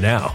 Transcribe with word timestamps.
now. 0.00 0.34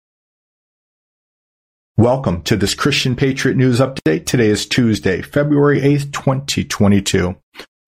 Welcome 1.97 2.41
to 2.43 2.55
this 2.55 2.73
Christian 2.73 3.17
Patriot 3.17 3.57
News 3.57 3.81
Update. 3.81 4.25
Today 4.25 4.47
is 4.47 4.65
Tuesday, 4.65 5.21
February 5.21 5.81
8th, 5.81 6.13
2022. 6.13 7.35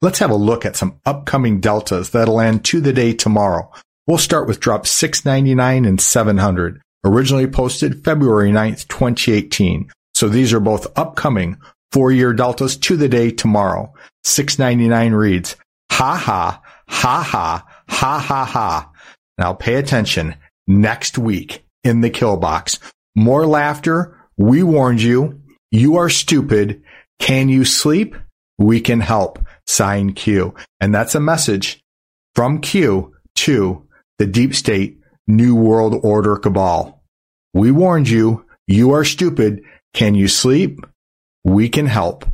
Let's 0.01 0.19
have 0.19 0.29
a 0.29 0.35
look 0.35 0.65
at 0.65 0.75
some 0.75 0.99
upcoming 1.05 1.61
deltas 1.61 2.09
that'll 2.09 2.41
end 2.41 2.65
to 2.65 2.81
the 2.81 2.91
day 2.91 3.13
tomorrow. 3.13 3.71
We'll 4.05 4.17
start 4.17 4.45
with 4.45 4.59
drop 4.59 4.85
699 4.85 5.85
and 5.85 6.01
700, 6.01 6.81
originally 7.05 7.47
posted 7.47 8.03
February 8.03 8.51
9th, 8.51 8.89
2018. 8.89 9.89
So 10.13 10.27
these 10.27 10.51
are 10.51 10.59
both 10.59 10.99
upcoming 10.99 11.57
four 11.93 12.11
year 12.11 12.33
deltas 12.33 12.75
to 12.75 12.97
the 12.97 13.07
day 13.07 13.31
tomorrow. 13.31 13.93
699 14.25 15.13
reads, 15.13 15.55
ha 15.89 16.15
ha, 16.17 16.61
ha 16.87 17.23
ha, 17.23 17.65
ha 17.87 18.19
ha 18.19 18.45
ha. 18.45 18.91
Now 19.37 19.53
pay 19.53 19.75
attention. 19.75 20.35
Next 20.67 21.17
week 21.17 21.63
in 21.85 22.01
the 22.01 22.09
kill 22.09 22.35
box, 22.37 22.79
more 23.15 23.45
laughter. 23.45 24.17
We 24.37 24.63
warned 24.63 25.01
you. 25.01 25.41
You 25.71 25.97
are 25.97 26.09
stupid. 26.09 26.83
Can 27.19 27.49
you 27.49 27.65
sleep? 27.65 28.15
We 28.57 28.81
can 28.81 28.99
help. 28.99 29.39
Sign 29.65 30.13
Q. 30.13 30.53
And 30.79 30.93
that's 30.93 31.15
a 31.15 31.19
message 31.19 31.83
from 32.35 32.61
Q 32.61 33.15
to 33.35 33.87
the 34.19 34.25
deep 34.25 34.55
state 34.55 34.99
New 35.27 35.55
World 35.55 35.99
Order 36.03 36.37
cabal. 36.37 37.01
We 37.53 37.71
warned 37.71 38.09
you. 38.09 38.45
You 38.67 38.91
are 38.91 39.05
stupid. 39.05 39.63
Can 39.93 40.15
you 40.15 40.27
sleep? 40.27 40.79
We 41.43 41.69
can 41.69 41.85
help. 41.85 42.25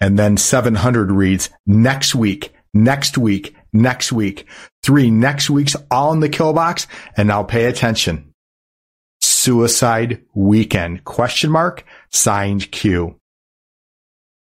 And 0.00 0.18
then 0.18 0.36
700 0.36 1.10
reads 1.10 1.50
next 1.66 2.14
week, 2.14 2.54
next 2.72 3.18
week, 3.18 3.54
next 3.72 4.12
week. 4.12 4.46
Three 4.82 5.10
next 5.10 5.50
weeks 5.50 5.76
all 5.90 6.12
in 6.12 6.20
the 6.20 6.28
kill 6.28 6.52
box. 6.52 6.86
And 7.16 7.28
now 7.28 7.42
pay 7.42 7.64
attention. 7.64 8.32
Suicide 9.40 10.20
weekend 10.34 11.04
question 11.04 11.52
mark 11.52 11.84
signed 12.10 12.72
Q. 12.72 13.20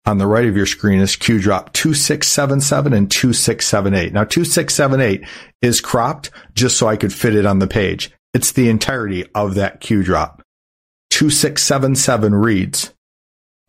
On 0.07 0.17
the 0.17 0.25
right 0.25 0.47
of 0.47 0.57
your 0.57 0.65
screen 0.65 0.99
is 1.01 1.15
Q 1.15 1.39
drop 1.39 1.71
2677 1.73 2.93
and 2.93 3.11
2678. 3.11 4.11
Now 4.11 4.23
2678 4.23 5.23
is 5.61 5.81
cropped 5.81 6.31
just 6.55 6.77
so 6.77 6.87
I 6.87 6.97
could 6.97 7.13
fit 7.13 7.35
it 7.35 7.45
on 7.45 7.59
the 7.59 7.67
page. 7.67 8.09
It's 8.33 8.53
the 8.53 8.69
entirety 8.69 9.23
of 9.35 9.53
that 9.53 9.81
Q 9.81 10.01
drop. 10.01 10.41
2677 11.11 12.33
reads, 12.33 12.91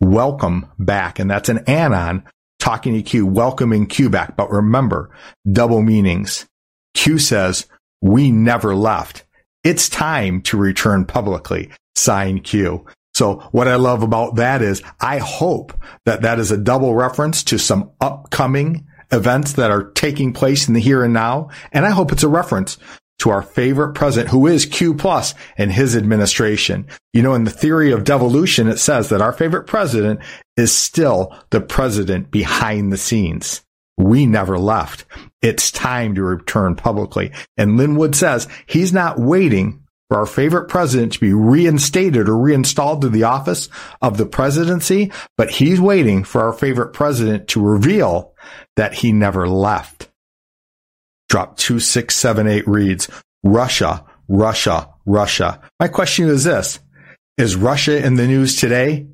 welcome 0.01 0.65
back. 0.79 1.19
And 1.19 1.29
that's 1.29 1.49
an 1.49 1.59
anon 1.67 2.23
talking 2.57 2.95
to 2.95 3.03
Q, 3.03 3.27
welcoming 3.27 3.85
Q 3.85 4.09
back. 4.09 4.35
But 4.35 4.49
remember, 4.49 5.11
double 5.49 5.83
meanings. 5.83 6.47
Q 6.95 7.19
says, 7.19 7.67
we 8.01 8.31
never 8.31 8.73
left. 8.73 9.25
It's 9.63 9.89
time 9.89 10.41
to 10.43 10.57
return 10.57 11.05
publicly. 11.05 11.71
Sign 11.95 12.39
Q. 12.39 12.85
So 13.13 13.39
what 13.51 13.67
I 13.67 13.75
love 13.75 14.03
about 14.03 14.35
that 14.35 14.61
is 14.61 14.81
I 15.01 15.17
hope 15.17 15.73
that 16.05 16.21
that 16.21 16.39
is 16.39 16.51
a 16.51 16.57
double 16.57 16.95
reference 16.95 17.43
to 17.45 17.57
some 17.57 17.91
upcoming 17.99 18.87
events 19.11 19.53
that 19.53 19.71
are 19.71 19.91
taking 19.91 20.31
place 20.31 20.67
in 20.67 20.73
the 20.73 20.79
here 20.79 21.03
and 21.03 21.13
now. 21.13 21.49
And 21.73 21.85
I 21.85 21.89
hope 21.89 22.11
it's 22.11 22.23
a 22.23 22.29
reference 22.29 22.77
to 23.19 23.31
our 23.31 23.41
favorite 23.41 23.95
president, 23.95 24.31
who 24.31 24.47
is 24.47 24.65
Q 24.65 24.93
plus 24.93 25.35
and 25.57 25.71
his 25.71 25.95
administration. 25.97 26.87
You 27.11 27.21
know, 27.21 27.33
in 27.33 27.43
the 27.43 27.51
theory 27.51 27.91
of 27.91 28.05
devolution, 28.05 28.69
it 28.69 28.77
says 28.77 29.09
that 29.09 29.21
our 29.21 29.33
favorite 29.33 29.67
president 29.67 30.21
is 30.55 30.73
still 30.73 31.35
the 31.49 31.59
president 31.59 32.31
behind 32.31 32.93
the 32.93 32.97
scenes. 32.97 33.61
We 33.97 34.25
never 34.25 34.57
left. 34.57 35.03
It's 35.41 35.71
time 35.71 36.15
to 36.15 36.23
return 36.23 36.75
publicly. 36.75 37.31
And 37.57 37.77
Lin 37.77 37.95
Wood 37.95 38.15
says 38.15 38.47
he's 38.67 38.91
not 38.91 39.19
waiting 39.19 39.83
for 40.09 40.17
our 40.17 40.25
favorite 40.25 40.67
president 40.67 41.13
to 41.13 41.19
be 41.19 41.33
reinstated 41.33 42.27
or 42.27 42.37
reinstalled 42.37 43.01
to 43.01 43.09
the 43.09 43.23
office 43.23 43.69
of 44.01 44.17
the 44.17 44.25
presidency, 44.25 45.11
but 45.37 45.51
he's 45.51 45.79
waiting 45.79 46.23
for 46.23 46.41
our 46.41 46.53
favorite 46.53 46.93
president 46.93 47.47
to 47.49 47.61
reveal 47.61 48.33
that 48.75 48.93
he 48.93 49.11
never 49.11 49.47
left. 49.47 50.09
Drop 51.29 51.57
2678 51.57 52.67
reads, 52.67 53.07
Russia, 53.43 54.03
Russia, 54.27 54.89
Russia. 55.05 55.61
My 55.79 55.87
question 55.87 56.27
is 56.27 56.43
this. 56.43 56.79
Is 57.37 57.55
Russia 57.55 58.03
in 58.03 58.15
the 58.15 58.27
news 58.27 58.55
today? 58.55 59.07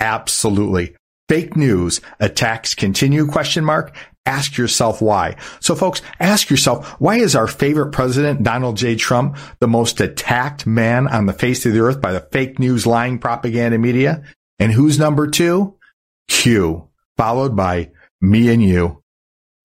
Absolutely. 0.00 0.96
Fake 1.28 1.56
news. 1.56 2.00
Attacks 2.20 2.74
continue? 2.74 3.26
Question 3.26 3.64
mark. 3.64 3.94
Ask 4.28 4.58
yourself 4.58 5.00
why. 5.00 5.36
So 5.58 5.74
folks, 5.74 6.02
ask 6.20 6.50
yourself, 6.50 7.00
why 7.00 7.16
is 7.16 7.34
our 7.34 7.46
favorite 7.46 7.92
president, 7.92 8.42
Donald 8.42 8.76
J. 8.76 8.94
Trump, 8.94 9.38
the 9.58 9.66
most 9.66 10.02
attacked 10.02 10.66
man 10.66 11.08
on 11.08 11.24
the 11.24 11.32
face 11.32 11.64
of 11.64 11.72
the 11.72 11.80
earth 11.80 12.02
by 12.02 12.12
the 12.12 12.20
fake 12.20 12.58
news 12.58 12.86
lying 12.86 13.18
propaganda 13.18 13.78
media? 13.78 14.22
And 14.58 14.70
who's 14.70 14.98
number 14.98 15.28
two? 15.28 15.76
Q, 16.28 16.90
followed 17.16 17.56
by 17.56 17.90
me 18.20 18.52
and 18.52 18.62
you. 18.62 19.02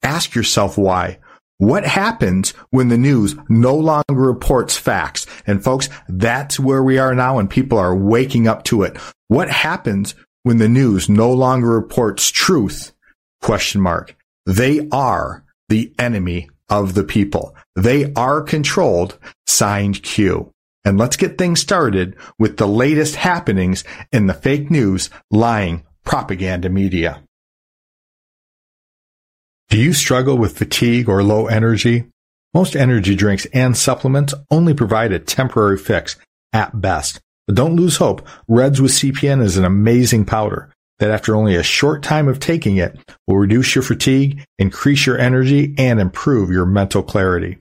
Ask 0.01 0.33
yourself 0.33 0.77
why. 0.77 1.19
What 1.57 1.85
happens 1.85 2.51
when 2.69 2.87
the 2.87 2.97
news 2.97 3.35
no 3.49 3.75
longer 3.75 4.03
reports 4.13 4.77
facts? 4.77 5.27
And 5.45 5.61
folks, 5.61 5.89
that's 6.07 6.57
where 6.57 6.81
we 6.81 6.97
are 6.97 7.13
now 7.13 7.37
and 7.37 7.49
people 7.49 7.77
are 7.77 7.93
waking 7.93 8.47
up 8.47 8.63
to 8.65 8.83
it. 8.83 8.95
What 9.27 9.49
happens 9.49 10.15
when 10.43 10.59
the 10.59 10.69
news 10.69 11.09
no 11.09 11.33
longer 11.33 11.67
reports 11.67 12.31
truth? 12.31 12.93
Question 13.41 13.81
mark. 13.81 14.15
They 14.45 14.87
are 14.91 15.43
the 15.69 15.93
enemy 15.97 16.49
of 16.69 16.93
the 16.93 17.03
people. 17.03 17.55
They 17.75 18.11
are 18.13 18.41
controlled. 18.41 19.17
Signed 19.45 20.01
Q. 20.03 20.51
And 20.85 20.97
let's 20.97 21.15
get 21.15 21.37
things 21.37 21.61
started 21.61 22.15
with 22.37 22.57
the 22.57 22.67
latest 22.67 23.15
happenings 23.15 23.83
in 24.11 24.27
the 24.27 24.33
fake 24.33 24.69
news 24.69 25.09
lying 25.31 25.83
propaganda 26.03 26.69
media. 26.69 27.23
Do 29.69 29.77
you 29.77 29.93
struggle 29.93 30.37
with 30.37 30.57
fatigue 30.57 31.07
or 31.07 31.23
low 31.23 31.47
energy? 31.47 32.05
Most 32.53 32.75
energy 32.75 33.15
drinks 33.15 33.45
and 33.53 33.77
supplements 33.77 34.33
only 34.51 34.73
provide 34.73 35.11
a 35.11 35.19
temporary 35.19 35.77
fix 35.77 36.17
at 36.51 36.79
best. 36.81 37.19
But 37.47 37.55
don't 37.55 37.75
lose 37.75 37.97
hope. 37.97 38.27
Reds 38.47 38.81
with 38.81 38.91
CPN 38.91 39.41
is 39.41 39.57
an 39.57 39.65
amazing 39.65 40.25
powder 40.25 40.72
that 41.03 41.11
after 41.11 41.35
only 41.35 41.57
a 41.57 41.63
short 41.63 42.01
time 42.01 42.29
of 42.29 42.39
taking 42.39 42.77
it 42.77 42.97
will 43.27 43.35
reduce 43.35 43.75
your 43.75 43.81
fatigue, 43.81 44.41
increase 44.57 45.05
your 45.05 45.17
energy, 45.17 45.75
and 45.77 45.99
improve 45.99 46.49
your 46.49 46.65
mental 46.65 47.03
clarity. 47.03 47.57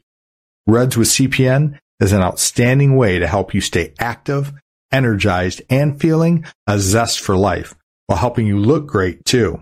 Reds 0.65 0.97
with 0.97 1.09
CPN 1.09 1.77
is 1.99 2.13
an 2.13 2.23
outstanding 2.23 2.97
way 2.97 3.19
to 3.19 3.27
help 3.27 3.53
you 3.53 3.61
stay 3.61 3.95
active, 3.99 4.53
energized, 4.93 5.61
and 5.69 6.01
feeling 6.01 6.45
a 6.69 6.79
zest 6.79 7.19
for 7.19 7.37
life 7.37 7.75
while 8.07 8.21
helping 8.21 8.47
you 8.47 8.61
look 8.61 8.87
great 8.87 9.25
too. 9.25 9.61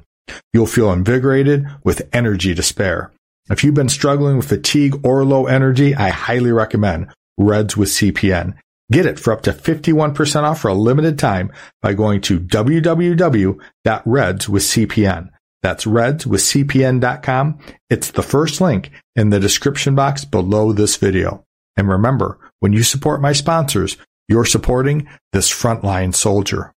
You'll 0.53 0.67
feel 0.67 0.93
invigorated 0.93 1.67
with 1.83 2.07
energy 2.13 2.55
to 2.55 2.63
spare. 2.63 3.13
If 3.49 3.65
you've 3.65 3.73
been 3.73 3.89
struggling 3.89 4.37
with 4.37 4.51
fatigue 4.51 5.07
or 5.07 5.25
low 5.25 5.47
energy, 5.47 5.95
I 5.95 6.11
highly 6.11 6.53
recommend 6.53 7.09
Reds 7.39 7.79
with 7.79 7.89
CPN. 7.89 8.59
Get 8.91 9.07
it 9.07 9.19
for 9.19 9.33
up 9.33 9.41
to 9.43 9.53
51% 9.53 10.43
off 10.43 10.61
for 10.61 10.69
a 10.69 10.75
limited 10.75 11.19
time 11.19 11.53
by 11.81 11.95
going 11.95 12.21
to 12.23 12.41
www.redswithcpn. 12.41 15.29
That's 15.63 15.85
redswithcpn.com. 15.85 17.59
It's 17.91 18.11
the 18.11 18.23
first 18.23 18.61
link 18.61 18.91
in 19.15 19.31
the 19.31 19.41
description 19.41 19.95
box 19.95 20.25
below 20.25 20.73
this 20.73 20.97
video. 20.97 21.45
And 21.77 21.89
remember, 21.89 22.39
when 22.61 22.73
you 22.73 22.83
support 22.83 23.21
my 23.21 23.33
sponsors, 23.33 23.97
you're 24.29 24.45
supporting 24.45 25.09
this 25.33 25.51
frontline 25.51 26.15
soldier. 26.15 26.73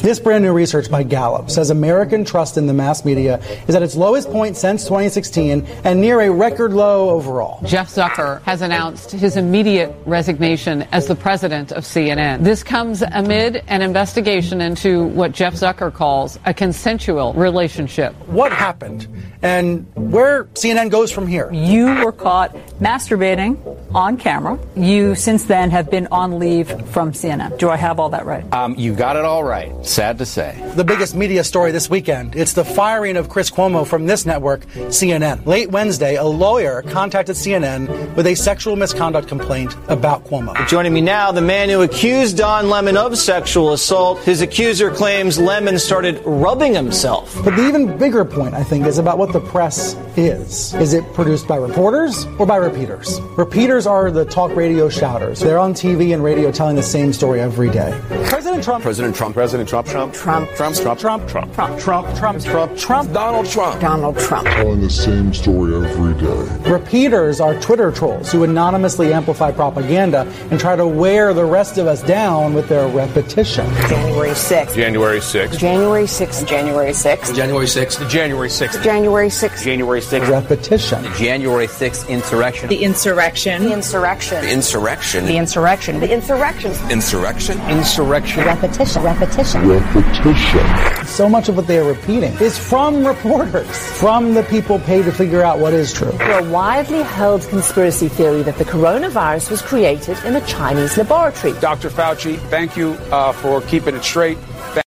This 0.00 0.18
brand 0.18 0.42
new 0.42 0.52
research 0.52 0.90
by 0.90 1.02
Gallup 1.04 1.48
says 1.50 1.68
American 1.68 2.24
trust 2.24 2.56
in 2.56 2.66
the 2.66 2.72
mass 2.72 3.04
media 3.04 3.40
is 3.68 3.76
at 3.76 3.82
its 3.82 3.94
lowest 3.94 4.30
point 4.30 4.56
since 4.56 4.84
2016 4.84 5.64
and 5.84 6.00
near 6.00 6.22
a 6.22 6.30
record 6.30 6.72
low 6.72 7.10
overall. 7.10 7.62
Jeff 7.64 7.88
Zucker 7.88 8.42
has 8.42 8.62
announced 8.62 9.12
his 9.12 9.36
immediate 9.36 9.94
resignation 10.06 10.82
as 10.92 11.06
the 11.06 11.14
president 11.14 11.70
of 11.72 11.84
CNN. 11.84 12.42
This 12.42 12.64
comes 12.64 13.02
amid 13.02 13.62
an 13.68 13.82
investigation 13.82 14.60
into 14.62 15.04
what 15.08 15.32
Jeff 15.32 15.54
Zucker 15.54 15.92
calls 15.92 16.38
a 16.46 16.54
consensual 16.54 17.34
relationship. 17.34 18.14
What 18.26 18.50
happened 18.50 19.06
and 19.42 19.86
where 19.94 20.44
CNN 20.54 20.90
goes 20.90 21.12
from 21.12 21.26
here? 21.26 21.52
You 21.52 22.02
were 22.02 22.12
caught 22.12 22.54
masturbating 22.80 23.58
on 23.94 24.16
camera. 24.16 24.58
You 24.74 25.14
since 25.14 25.44
then 25.44 25.70
have 25.70 25.90
been 25.90 26.08
on 26.10 26.38
leave 26.38 26.68
from 26.88 27.12
CNN. 27.12 27.58
Do 27.58 27.68
I 27.68 27.76
have 27.76 28.00
all 28.00 28.08
that 28.08 28.24
right? 28.24 28.50
Um, 28.52 28.74
you 28.76 28.94
got 28.94 29.16
it 29.16 29.24
all 29.24 29.44
right. 29.44 29.70
Sad 29.82 30.18
to 30.18 30.26
say. 30.26 30.62
The 30.76 30.84
biggest 30.84 31.14
media 31.16 31.42
story 31.42 31.72
this 31.72 31.90
weekend. 31.90 32.36
It's 32.36 32.52
the 32.52 32.64
firing 32.64 33.16
of 33.16 33.28
Chris 33.28 33.50
Cuomo 33.50 33.84
from 33.84 34.06
this 34.06 34.24
network, 34.24 34.64
CNN. 34.66 35.44
Late 35.44 35.70
Wednesday, 35.70 36.14
a 36.14 36.24
lawyer 36.24 36.82
contacted 36.82 37.34
CNN 37.34 38.14
with 38.14 38.28
a 38.28 38.34
sexual 38.36 38.76
misconduct 38.76 39.26
complaint 39.26 39.76
about 39.88 40.24
Cuomo. 40.24 40.54
Joining 40.68 40.92
me 40.92 41.00
now, 41.00 41.32
the 41.32 41.40
man 41.40 41.68
who 41.68 41.82
accused 41.82 42.36
Don 42.36 42.70
Lemon 42.70 42.96
of 42.96 43.18
sexual 43.18 43.72
assault. 43.72 44.20
His 44.20 44.40
accuser 44.40 44.90
claims 44.90 45.36
Lemon 45.38 45.78
started 45.78 46.22
rubbing 46.24 46.74
himself. 46.74 47.34
But 47.44 47.56
the 47.56 47.66
even 47.66 47.98
bigger 47.98 48.24
point, 48.24 48.54
I 48.54 48.62
think, 48.62 48.86
is 48.86 48.98
about 48.98 49.18
what 49.18 49.32
the 49.32 49.40
press 49.40 49.94
is. 50.16 50.74
Is 50.74 50.92
it 50.92 51.04
produced 51.12 51.48
by 51.48 51.56
reporters 51.56 52.24
or 52.38 52.46
by 52.46 52.56
repeaters? 52.56 53.20
Repeaters 53.36 53.86
are 53.86 54.12
the 54.12 54.24
talk 54.26 54.54
radio 54.54 54.88
shouters. 54.88 55.40
They're 55.40 55.58
on 55.58 55.74
TV 55.74 56.14
and 56.14 56.22
radio 56.22 56.52
telling 56.52 56.76
the 56.76 56.82
same 56.84 57.12
story 57.12 57.40
every 57.40 57.68
day. 57.70 58.00
President 58.26 58.62
Trump. 58.62 58.84
President 58.84 59.16
Trump. 59.16 59.34
President 59.34 59.68
Trump. 59.68 59.71
Trump. 59.72 59.86
Trump. 59.86 60.12
Trump. 60.12 60.50
Trump. 60.54 60.76
Trump. 60.76 60.98
Trump. 60.98 61.28
Trump. 61.28 61.80
Trump. 61.80 62.14
Trump. 62.14 62.42
Trump. 62.42 62.76
Trump. 62.76 63.12
Donald 63.14 63.46
Trump. 63.46 63.80
Donald 63.80 64.18
Trump. 64.18 64.46
Telling 64.48 64.82
the 64.82 64.90
same 64.90 65.32
story 65.32 65.74
every 65.74 66.12
day. 66.20 66.70
Repeaters 66.70 67.40
are 67.40 67.58
Twitter 67.58 67.90
trolls 67.90 68.30
who 68.30 68.44
anonymously 68.44 69.14
amplify 69.14 69.50
propaganda 69.50 70.30
and 70.50 70.60
try 70.60 70.76
to 70.76 70.86
wear 70.86 71.32
the 71.32 71.46
rest 71.46 71.78
of 71.78 71.86
us 71.86 72.02
down 72.02 72.52
with 72.52 72.68
their 72.68 72.86
repetition. 72.88 73.66
January 73.88 74.32
6th. 74.32 74.74
January 74.74 75.20
6th. 75.20 75.58
January 75.58 76.04
6th. 76.04 76.46
January 76.46 76.92
6th. 76.92 77.34
January 77.34 77.70
6th. 77.70 78.10
January 78.10 78.48
6th. 78.50 78.82
January 78.82 79.28
6th. 79.28 79.64
January 79.64 80.00
6th. 80.00 80.28
Repetition. 80.28 81.04
January 81.14 81.66
6th 81.66 82.08
insurrection. 82.10 82.68
The 82.68 82.82
insurrection. 82.84 83.62
The 83.62 83.72
insurrection. 83.72 84.42
The 84.42 84.52
insurrection. 84.52 85.24
The 85.24 85.34
insurrection. 85.34 86.00
The 86.00 86.12
insurrection. 86.12 86.72
Insurrection. 86.90 87.58
Insurrection. 87.70 88.44
Repetition. 88.44 89.02
Repetition. 89.02 89.61
Repetition. 89.62 91.06
So 91.06 91.28
much 91.28 91.48
of 91.48 91.56
what 91.56 91.68
they 91.68 91.78
are 91.78 91.84
repeating 91.84 92.32
is 92.40 92.58
from 92.58 93.06
reporters, 93.06 93.92
from 94.00 94.34
the 94.34 94.42
people 94.44 94.80
paid 94.80 95.04
to 95.04 95.12
figure 95.12 95.42
out 95.42 95.60
what 95.60 95.72
is 95.72 95.92
true. 95.92 96.10
A 96.20 96.50
widely 96.50 97.02
held 97.02 97.42
conspiracy 97.48 98.08
theory 98.08 98.42
that 98.42 98.56
the 98.56 98.64
coronavirus 98.64 99.50
was 99.52 99.62
created 99.62 100.18
in 100.24 100.34
a 100.34 100.44
Chinese 100.46 100.96
laboratory. 100.96 101.52
Dr. 101.60 101.90
Fauci, 101.90 102.38
thank 102.50 102.76
you 102.76 102.94
uh, 103.12 103.32
for 103.32 103.60
keeping 103.62 103.94
it 103.94 104.02
straight. 104.02 104.38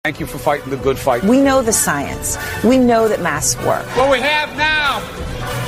Thank 0.05 0.21
you 0.21 0.27
for 0.27 0.39
fighting 0.39 0.71
the 0.71 0.79
good 0.79 0.99
fight. 0.99 1.23
We 1.23 1.41
know 1.41 1.61
the 1.61 1.73
science. 1.73 2.39
We 2.65 2.79
know 2.79 3.09
that 3.09 3.21
masks 3.21 3.63
work. 3.65 3.87
What 3.97 4.11
we 4.11 4.21
have 4.21 4.57
now 4.57 5.01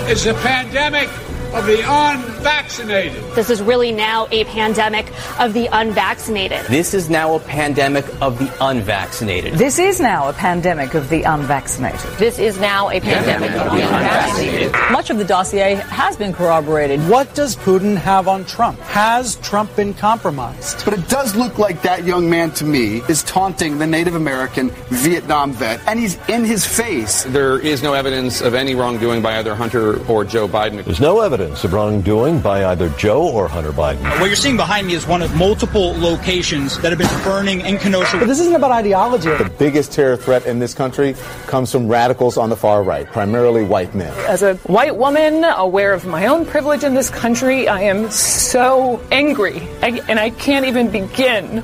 is 0.08 0.24
a 0.26 0.34
pandemic 0.34 1.10
of 1.54 1.66
the 1.66 1.80
unvaccinated. 1.86 3.22
This 3.34 3.48
is 3.48 3.62
really 3.62 3.92
now 3.92 4.26
a 4.32 4.44
pandemic 4.44 5.06
of 5.38 5.52
the 5.52 5.68
unvaccinated. 5.70 6.66
This 6.66 6.94
is 6.94 7.08
now 7.08 7.36
a 7.36 7.40
pandemic 7.40 8.04
of 8.20 8.40
the 8.40 8.52
unvaccinated. 8.60 9.54
This 9.54 9.78
is 9.78 10.00
now 10.00 10.28
a 10.28 10.32
pandemic 10.32 10.94
of 10.94 11.08
the 11.08 11.22
unvaccinated. 11.22 12.00
This 12.18 12.40
is 12.40 12.58
now 12.58 12.90
a 12.90 13.00
pandemic 13.00 13.52
of 13.52 13.70
the 13.70 13.82
unvaccinated. 13.82 14.72
Much 14.90 15.10
of 15.10 15.18
the 15.18 15.24
dossier 15.24 15.74
has 15.74 16.16
been 16.16 16.32
corroborated. 16.32 16.98
What 17.08 17.32
does 17.36 17.54
Putin 17.54 17.96
have 17.96 18.26
on 18.26 18.44
Trump? 18.46 18.80
Has 18.80 19.36
Trump 19.36 19.76
been 19.76 19.94
compromised? 19.94 20.84
But 20.84 20.94
it 20.94 21.08
does 21.08 21.36
look 21.36 21.58
like 21.58 21.82
that 21.82 22.04
young 22.04 22.28
man 22.28 22.50
to 22.52 22.64
me 22.64 23.00
is 23.08 23.22
taunting 23.22 23.78
the 23.78 23.86
Native 23.86 24.16
American 24.16 24.70
Vietnam 24.88 25.52
vet, 25.52 25.80
and 25.86 26.00
he's 26.00 26.18
in 26.28 26.44
his 26.44 26.66
face. 26.66 27.22
There 27.24 27.60
is 27.60 27.80
no 27.82 27.94
evidence 27.94 28.40
of 28.40 28.54
any 28.54 28.74
wrongdoing 28.74 29.22
by 29.22 29.38
either 29.38 29.54
Hunter 29.54 30.04
or 30.10 30.24
Joe 30.24 30.48
Biden. 30.48 30.84
There's 30.84 30.98
no 30.98 31.20
evidence 31.20 31.43
of 31.44 31.72
wrongdoing 31.72 32.40
by 32.40 32.64
either 32.66 32.88
Joe 32.90 33.28
or 33.28 33.48
Hunter 33.48 33.72
Biden. 33.72 34.02
What 34.18 34.26
you're 34.26 34.36
seeing 34.36 34.56
behind 34.56 34.86
me 34.86 34.94
is 34.94 35.06
one 35.06 35.22
of 35.22 35.34
multiple 35.36 35.92
locations 35.98 36.78
that 36.80 36.90
have 36.90 36.98
been 36.98 37.22
burning 37.22 37.60
in 37.60 37.78
Kenosha. 37.78 38.18
But 38.18 38.28
this 38.28 38.40
isn't 38.40 38.54
about 38.54 38.72
ideology. 38.72 39.28
The 39.28 39.52
biggest 39.58 39.92
terror 39.92 40.16
threat 40.16 40.46
in 40.46 40.58
this 40.58 40.74
country 40.74 41.14
comes 41.46 41.70
from 41.70 41.88
radicals 41.88 42.36
on 42.36 42.48
the 42.48 42.56
far 42.56 42.82
right, 42.82 43.06
primarily 43.06 43.64
white 43.64 43.94
men. 43.94 44.12
As 44.26 44.42
a 44.42 44.54
white 44.64 44.96
woman, 44.96 45.44
aware 45.44 45.92
of 45.92 46.06
my 46.06 46.26
own 46.26 46.46
privilege 46.46 46.84
in 46.84 46.94
this 46.94 47.10
country, 47.10 47.68
I 47.68 47.82
am 47.82 48.10
so 48.10 49.00
angry, 49.12 49.60
I, 49.82 50.00
and 50.08 50.18
I 50.18 50.30
can't 50.30 50.66
even 50.66 50.90
begin. 50.90 51.62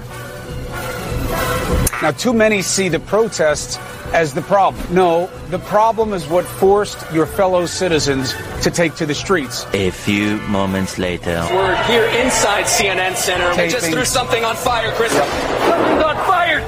Now, 2.03 2.13
too 2.13 2.33
many 2.33 2.63
see 2.63 2.89
the 2.89 3.01
protests 3.01 3.79
as 4.13 4.35
the 4.35 4.43
problem. 4.43 4.95
No, 4.95 5.29
the 5.49 5.59
problem 5.59 6.13
is 6.13 6.27
what 6.27 6.45
forced 6.45 6.99
your 7.13 7.27
fellow 7.27 7.67
citizens 7.67 8.35
to 8.63 8.71
take 8.71 8.95
to 8.97 9.07
the 9.07 9.15
streets. 9.15 9.67
A 9.73 9.91
few 9.91 10.39
moments 10.43 10.99
later. 10.99 11.47
We're 11.51 11.83
here 11.85 12.05
inside 12.23 12.65
CNN 12.65 13.17
Center. 13.17 13.51
Taping. 13.51 13.67
We 13.67 13.73
just 13.73 13.91
threw 13.91 14.05
something 14.05 14.45
on 14.45 14.57
fire, 14.57 14.93
Chris. 14.93 15.13
Something's 15.13 16.05
on 16.05 16.17
fire! 16.27 16.61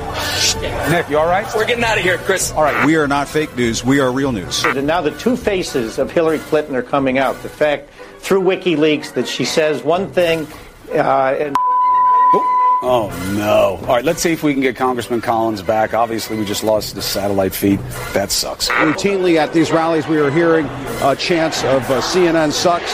Nick, 0.91 1.09
you 1.09 1.19
all 1.19 1.27
right? 1.27 1.47
We're 1.55 1.67
getting 1.67 1.85
out 1.85 1.99
of 1.99 2.05
here, 2.05 2.19
Chris. 2.19 2.53
All 2.53 2.63
right, 2.63 2.87
we 2.87 2.97
are 2.97 3.09
not 3.09 3.29
fake 3.29 3.57
news. 3.57 3.85
We 3.85 4.01
are 4.01 4.13
real 4.13 4.33
news. 4.33 4.65
And 4.65 4.87
now 4.87 5.01
the 5.01 5.11
two 5.11 5.37
faces 5.37 5.99
of 5.99 6.11
Hillary 6.11 6.39
Clinton 6.39 6.77
are 6.77 6.83
coming 6.83 7.19
out. 7.19 7.43
The 7.43 7.49
fact 7.49 7.91
through 8.19 8.43
WikiLeaks 8.43 9.15
that 9.15 9.27
she 9.27 9.45
says 9.45 9.83
one 9.83 10.11
thing 10.13 10.47
uh, 10.91 11.37
and. 11.39 11.57
Oh, 12.85 13.11
no. 13.37 13.79
All 13.87 13.95
right, 13.95 14.05
let's 14.05 14.21
see 14.21 14.33
if 14.33 14.43
we 14.43 14.53
can 14.53 14.61
get 14.61 14.75
Congressman 14.75 15.21
Collins 15.21 15.63
back. 15.63 15.95
Obviously, 15.95 16.37
we 16.37 16.45
just 16.45 16.65
lost 16.65 16.97
the 16.97 17.03
satellite 17.03 17.55
feed. 17.55 17.79
That 18.13 18.33
sucks. 18.33 18.69
Routinely 18.71 19.37
at 19.37 19.53
these 19.53 19.71
rallies, 19.71 20.09
we 20.09 20.19
are 20.19 20.33
hearing 20.33 20.67
a 21.01 21.15
chants 21.15 21.63
of 21.63 21.89
uh, 21.89 22.01
CNN 22.01 22.51
sucks. 22.51 22.93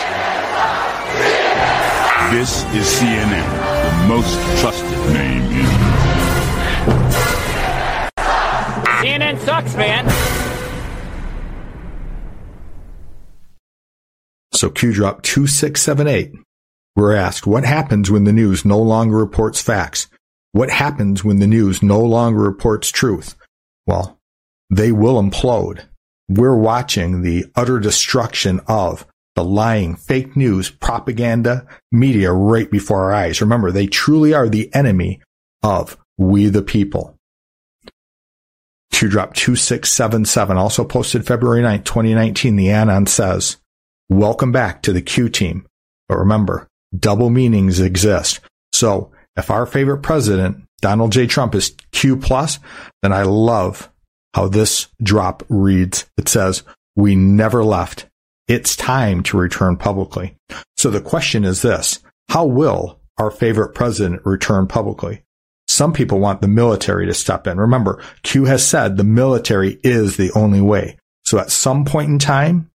This 2.30 2.64
is 2.74 2.86
CNN, 3.00 4.02
the 4.02 4.08
most 4.08 4.60
trusted 4.60 4.98
name 5.14 5.42
in. 5.52 5.66
CNN 9.00 9.38
sucks, 9.40 9.74
man. 9.74 10.06
So 14.52 14.68
Q 14.68 14.92
drop 14.92 15.22
2678. 15.22 16.34
We're 16.98 17.14
asked, 17.14 17.46
what 17.46 17.64
happens 17.64 18.10
when 18.10 18.24
the 18.24 18.32
news 18.32 18.64
no 18.64 18.80
longer 18.80 19.18
reports 19.18 19.62
facts? 19.62 20.08
What 20.50 20.68
happens 20.68 21.22
when 21.22 21.38
the 21.38 21.46
news 21.46 21.80
no 21.80 22.00
longer 22.00 22.40
reports 22.40 22.90
truth? 22.90 23.36
Well, 23.86 24.18
they 24.68 24.90
will 24.90 25.22
implode. 25.22 25.84
We're 26.28 26.56
watching 26.56 27.22
the 27.22 27.44
utter 27.54 27.78
destruction 27.78 28.60
of 28.66 29.06
the 29.36 29.44
lying, 29.44 29.94
fake 29.94 30.36
news, 30.36 30.70
propaganda, 30.70 31.68
media 31.92 32.32
right 32.32 32.68
before 32.68 33.04
our 33.04 33.12
eyes. 33.12 33.40
Remember, 33.40 33.70
they 33.70 33.86
truly 33.86 34.34
are 34.34 34.48
the 34.48 34.68
enemy 34.74 35.22
of 35.62 35.96
we 36.16 36.46
the 36.46 36.62
people. 36.62 37.16
Q 38.90 39.08
drop 39.08 39.34
2677 39.34 40.56
also 40.56 40.82
posted 40.82 41.24
February 41.24 41.62
9th, 41.62 41.84
2019. 41.84 42.56
The 42.56 42.72
Anon 42.72 43.06
says, 43.06 43.58
welcome 44.08 44.50
back 44.50 44.82
to 44.82 44.92
the 44.92 45.00
Q 45.00 45.28
team. 45.28 45.64
But 46.08 46.18
remember, 46.18 46.66
double 46.96 47.30
meanings 47.30 47.80
exist. 47.80 48.40
So 48.72 49.12
if 49.36 49.50
our 49.50 49.66
favorite 49.66 50.02
president, 50.02 50.64
Donald 50.80 51.12
J. 51.12 51.26
Trump 51.26 51.54
is 51.54 51.74
Q 51.92 52.16
plus, 52.16 52.58
then 53.02 53.12
I 53.12 53.22
love 53.22 53.90
how 54.34 54.48
this 54.48 54.88
drop 55.02 55.42
reads. 55.48 56.06
It 56.16 56.28
says, 56.28 56.62
we 56.96 57.16
never 57.16 57.64
left. 57.64 58.06
It's 58.46 58.76
time 58.76 59.22
to 59.24 59.36
return 59.36 59.76
publicly. 59.76 60.36
So 60.76 60.90
the 60.90 61.00
question 61.00 61.44
is 61.44 61.62
this, 61.62 62.00
how 62.28 62.46
will 62.46 63.00
our 63.18 63.30
favorite 63.30 63.74
president 63.74 64.24
return 64.24 64.66
publicly? 64.66 65.22
Some 65.66 65.92
people 65.92 66.18
want 66.18 66.40
the 66.40 66.48
military 66.48 67.06
to 67.06 67.14
step 67.14 67.46
in. 67.46 67.58
Remember, 67.58 68.02
Q 68.22 68.46
has 68.46 68.66
said 68.66 68.96
the 68.96 69.04
military 69.04 69.78
is 69.82 70.16
the 70.16 70.32
only 70.32 70.60
way. 70.60 70.96
So 71.24 71.38
at 71.38 71.50
some 71.50 71.84
point 71.84 72.08
in 72.10 72.18
time, 72.18 72.70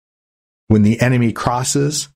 when 0.67 0.83
the 0.83 0.99
enemy 0.99 1.31
crosses 1.31 2.09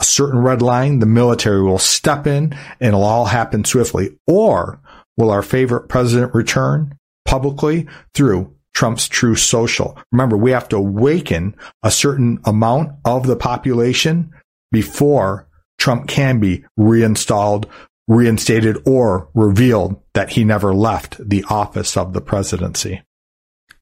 a 0.00 0.04
certain 0.04 0.40
red 0.40 0.62
line, 0.62 0.98
the 0.98 1.06
military 1.06 1.62
will 1.62 1.78
step 1.78 2.26
in 2.26 2.52
and 2.80 2.88
it'll 2.88 3.04
all 3.04 3.26
happen 3.26 3.64
swiftly. 3.64 4.16
Or 4.26 4.80
will 5.16 5.30
our 5.30 5.42
favorite 5.42 5.88
president 5.88 6.34
return 6.34 6.98
publicly 7.24 7.86
through 8.14 8.54
Trump's 8.74 9.08
Truth 9.08 9.38
Social? 9.38 9.98
Remember, 10.10 10.36
we 10.36 10.50
have 10.50 10.68
to 10.70 10.76
awaken 10.76 11.54
a 11.82 11.90
certain 11.90 12.40
amount 12.44 12.92
of 13.04 13.26
the 13.26 13.36
population 13.36 14.32
before 14.72 15.48
Trump 15.78 16.08
can 16.08 16.40
be 16.40 16.64
reinstalled 16.76 17.70
reinstated 18.06 18.76
or 18.86 19.28
revealed 19.34 20.00
that 20.12 20.30
he 20.30 20.44
never 20.44 20.74
left 20.74 21.16
the 21.26 21.44
office 21.48 21.96
of 21.96 22.12
the 22.12 22.20
presidency. 22.20 23.02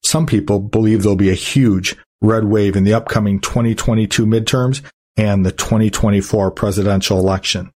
Some 0.01 0.25
people 0.25 0.59
believe 0.59 1.03
there'll 1.03 1.15
be 1.15 1.29
a 1.29 1.35
huge 1.35 1.97
red 2.21 2.45
wave 2.45 2.75
in 2.75 2.83
the 2.83 2.93
upcoming 2.93 3.39
2022 3.39 4.25
midterms 4.25 4.81
and 5.17 5.45
the 5.45 5.51
2024 5.51 6.51
presidential 6.51 7.19
election. 7.19 7.71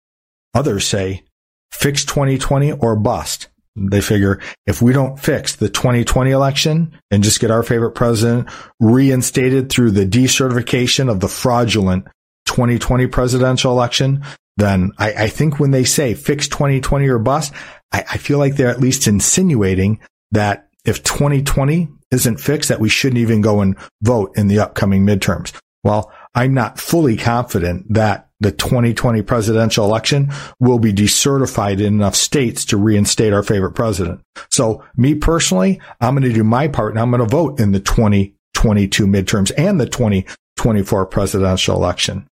Others 0.54 0.88
say 0.88 1.24
fix 1.72 2.06
2020 2.06 2.74
or 2.74 2.96
bust. 2.96 3.50
They 3.76 4.02
figure 4.02 4.40
if 4.66 4.82
we 4.82 4.92
don't 4.92 5.20
fix 5.20 5.56
the 5.56 5.70
2020 5.70 6.32
election 6.32 7.00
and 7.12 7.24
just 7.24 7.40
get 7.40 7.52
our 7.52 7.62
favorite 7.62 7.92
president 7.92 8.50
reinstated 8.80 9.70
through 9.70 9.92
the 9.92 10.06
decertification 10.06 11.12
of 11.12 11.20
the 11.20 11.28
fraudulent 11.28 12.08
2020 12.48 13.06
presidential 13.08 13.72
election, 13.72 14.24
then 14.56 14.92
I, 14.98 15.14
I 15.14 15.28
think 15.28 15.60
when 15.60 15.72
they 15.72 15.84
say 15.84 16.16
fix 16.16 16.48
2020 16.48 17.08
or 17.08 17.20
bust, 17.20 17.54
I, 17.92 18.04
I 18.12 18.18
feel 18.18 18.40
like 18.40 18.56
they're 18.56 18.70
at 18.70 18.80
least 18.80 19.08
insinuating 19.08 20.00
that 20.32 20.70
if 20.84 21.04
2020 21.04 21.88
isn't 22.12 22.40
fixed, 22.40 22.70
that 22.70 22.80
we 22.80 22.90
shouldn't 22.90 23.22
even 23.22 23.42
go 23.42 23.62
and 23.62 23.76
vote 24.02 24.32
in 24.36 24.48
the 24.48 24.60
upcoming 24.60 25.06
midterms. 25.06 25.54
Well, 25.84 26.12
I'm 26.38 26.54
not 26.54 26.80
fully 26.80 27.18
confident 27.18 27.92
that 27.96 28.30
the 28.40 28.52
2020 28.52 29.24
presidential 29.24 29.86
election 29.86 30.32
will 30.60 30.78
be 30.78 30.94
decertified 30.94 31.80
in 31.80 31.96
enough 31.96 32.16
states 32.16 32.64
to 32.66 32.78
reinstate 32.78 33.34
our 33.34 33.42
favorite 33.42 33.72
president. 33.72 34.22
So 34.52 34.84
me 34.96 35.16
personally, 35.16 35.82
I'm 36.00 36.14
going 36.14 36.30
to 36.30 36.36
do 36.36 36.44
my 36.44 36.68
part 36.68 36.94
and 36.94 37.00
I'm 37.00 37.10
going 37.10 37.28
to 37.28 37.36
vote 37.36 37.60
in 37.60 37.72
the 37.72 37.80
2022 37.80 39.08
midterms 39.08 39.52
and 39.58 39.82
the 39.82 39.88
2024 39.88 41.08
presidential 41.08 41.76
election. 41.76 42.28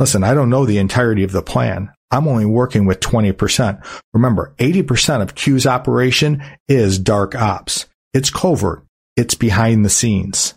Listen, 0.00 0.24
I 0.24 0.34
don't 0.34 0.50
know 0.50 0.66
the 0.66 0.78
entirety 0.78 1.22
of 1.22 1.30
the 1.30 1.40
plan. 1.40 1.92
I'm 2.10 2.26
only 2.26 2.46
working 2.46 2.86
with 2.86 2.98
20%. 2.98 3.86
Remember, 4.12 4.52
80% 4.58 5.22
of 5.22 5.36
Q's 5.36 5.64
operation 5.64 6.42
is 6.66 6.98
dark 6.98 7.36
ops. 7.36 7.86
It's 8.12 8.30
covert. 8.30 8.84
It's 9.16 9.36
behind 9.36 9.84
the 9.84 9.90
scenes. 9.90 10.54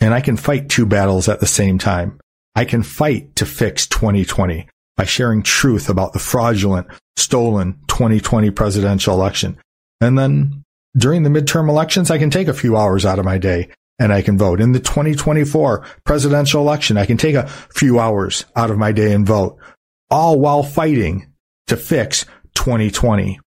And 0.00 0.12
I 0.12 0.20
can 0.20 0.36
fight 0.36 0.68
two 0.68 0.86
battles 0.86 1.28
at 1.28 1.40
the 1.40 1.46
same 1.46 1.78
time. 1.78 2.20
I 2.54 2.64
can 2.64 2.82
fight 2.82 3.36
to 3.36 3.46
fix 3.46 3.86
2020 3.86 4.68
by 4.96 5.04
sharing 5.04 5.42
truth 5.42 5.88
about 5.88 6.12
the 6.12 6.18
fraudulent, 6.18 6.86
stolen 7.16 7.80
2020 7.88 8.50
presidential 8.50 9.14
election. 9.14 9.58
And 10.00 10.18
then 10.18 10.64
during 10.96 11.22
the 11.22 11.30
midterm 11.30 11.68
elections, 11.68 12.10
I 12.10 12.18
can 12.18 12.30
take 12.30 12.48
a 12.48 12.54
few 12.54 12.76
hours 12.76 13.04
out 13.04 13.18
of 13.18 13.24
my 13.24 13.38
day 13.38 13.70
and 13.98 14.12
I 14.12 14.22
can 14.22 14.38
vote. 14.38 14.60
In 14.60 14.72
the 14.72 14.80
2024 14.80 15.84
presidential 16.04 16.60
election, 16.60 16.96
I 16.96 17.06
can 17.06 17.16
take 17.16 17.34
a 17.34 17.46
few 17.46 17.98
hours 17.98 18.44
out 18.56 18.70
of 18.70 18.78
my 18.78 18.92
day 18.92 19.12
and 19.12 19.26
vote, 19.26 19.58
all 20.10 20.38
while 20.38 20.62
fighting 20.62 21.32
to 21.68 21.76
fix 21.76 22.26
2020. 22.54 23.40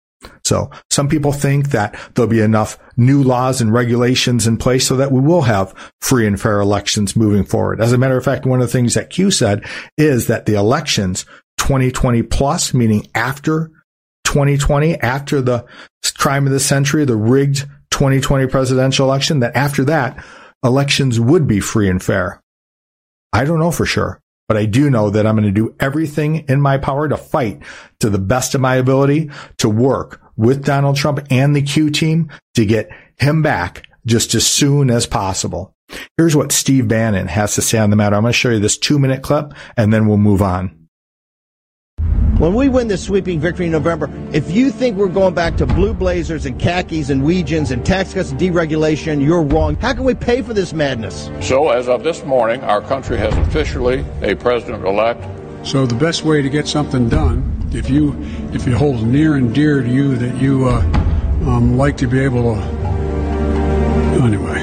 So 0.47 0.71
some 0.91 1.09
people 1.09 1.33
think 1.33 1.71
that 1.71 1.99
there'll 2.15 2.31
be 2.31 2.41
enough 2.41 2.79
new 2.97 3.23
laws 3.23 3.61
and 3.61 3.73
regulations 3.73 4.47
in 4.47 4.57
place 4.57 4.87
so 4.87 4.97
that 4.97 5.12
we 5.12 5.21
will 5.21 5.43
have 5.43 5.75
free 6.00 6.26
and 6.26 6.41
fair 6.41 6.61
elections 6.61 7.17
moving 7.17 7.45
forward. 7.45 7.81
As 7.81 7.93
a 7.93 7.99
matter 7.99 8.17
of 8.17 8.25
fact, 8.25 8.47
one 8.47 8.61
of 8.61 8.67
the 8.67 8.73
things 8.73 8.95
that 8.95 9.11
Q 9.11 9.31
said 9.31 9.65
is 9.99 10.29
that 10.29 10.47
the 10.47 10.55
elections 10.55 11.26
2020 11.59 12.23
plus, 12.23 12.73
meaning 12.73 13.07
after 13.15 13.71
2020, 14.25 14.97
after 15.00 15.41
the 15.41 15.65
crime 16.17 16.47
of 16.47 16.53
the 16.53 16.61
century, 16.61 17.05
the 17.05 17.17
rigged 17.17 17.67
2020 17.91 18.47
presidential 18.47 19.07
election, 19.07 19.41
that 19.41 19.57
after 19.57 19.85
that, 19.85 20.25
elections 20.65 21.19
would 21.19 21.47
be 21.47 21.61
free 21.61 21.88
and 21.88 22.03
fair. 22.03 22.43
I 23.33 23.45
don't 23.45 23.59
know 23.59 23.71
for 23.71 23.87
sure, 23.87 24.21
but 24.49 24.57
I 24.57 24.67
do 24.67 24.91
know 24.91 25.11
that 25.11 25.26
I'm 25.26 25.37
going 25.37 25.47
to 25.47 25.50
do 25.50 25.75
everything 25.81 26.45
in 26.49 26.61
my 26.61 26.79
power 26.79 27.09
to 27.09 27.17
fight 27.17 27.62
to 28.00 28.11
the 28.11 28.19
best 28.19 28.55
of 28.55 28.61
my 28.61 28.76
ability 28.76 29.31
to 29.59 29.69
work 29.69 30.21
with 30.37 30.64
Donald 30.64 30.97
Trump 30.97 31.21
and 31.31 31.55
the 31.55 31.62
Q 31.62 31.90
team 31.90 32.31
to 32.55 32.64
get 32.64 32.88
him 33.16 33.43
back 33.43 33.87
just 34.05 34.35
as 34.35 34.47
soon 34.47 34.90
as 34.90 35.07
possible. 35.07 35.75
Here's 36.16 36.37
what 36.37 36.52
Steve 36.52 36.88
Bannon 36.88 37.28
has 37.28 37.55
to 37.55 37.62
say 37.62 37.78
on 37.78 37.90
the 37.90 37.97
matter. 37.97 38.16
I'm 38.16 38.23
going 38.23 38.33
to 38.33 38.38
show 38.38 38.50
you 38.50 38.61
this 38.61 38.78
two 38.78 38.99
minute 38.99 39.23
clip 39.23 39.52
and 39.76 39.93
then 39.93 40.07
we'll 40.07 40.19
move 40.19 40.43
on. 40.43 40.87
When 42.38 42.52
we 42.52 42.69
win 42.69 42.88
this 42.88 43.02
sweeping 43.02 43.40
victory 43.40 43.64
in 43.64 43.73
November, 43.73 44.11
if 44.31 44.50
you 44.50 44.71
think 44.71 44.99
we're 44.99 45.09
going 45.09 45.33
back 45.33 45.57
to 45.57 45.64
blue 45.64 45.95
blazers 45.95 46.45
and 46.45 46.61
khakis 46.61 47.09
and 47.09 47.23
Weejuns 47.23 47.71
and 47.71 47.85
tax 47.85 48.12
cuts 48.12 48.31
and 48.31 48.38
deregulation, 48.38 49.25
you're 49.25 49.40
wrong. 49.40 49.75
How 49.76 49.95
can 49.95 50.05
we 50.05 50.14
pay 50.14 50.43
for 50.43 50.52
this 50.52 50.75
madness? 50.75 51.31
So, 51.40 51.71
as 51.71 51.88
of 51.88 52.05
this 52.05 52.25
morning, 52.25 52.62
our 52.62 52.83
country 52.83 53.16
has 53.16 53.35
officially 53.38 54.05
a 54.21 54.35
president 54.35 54.85
elect. 54.85 55.25
So, 55.66 55.87
the 55.87 55.95
best 55.95 56.25
way 56.25 56.43
to 56.43 56.50
get 56.50 56.69
something 56.69 57.09
done, 57.09 57.55
if 57.76 57.90
you 57.90 58.16
if 58.52 58.66
it 58.66 58.73
holds 58.73 59.02
near 59.02 59.35
and 59.35 59.54
dear 59.54 59.83
to 59.83 59.88
you 59.88 60.16
that 60.16 60.37
you 60.40 60.66
uh, 60.66 60.80
um, 61.47 61.76
like 61.76 61.97
to 61.99 62.06
be 62.06 62.18
able 62.18 62.54
to, 62.54 62.61
anyway, 64.23 64.62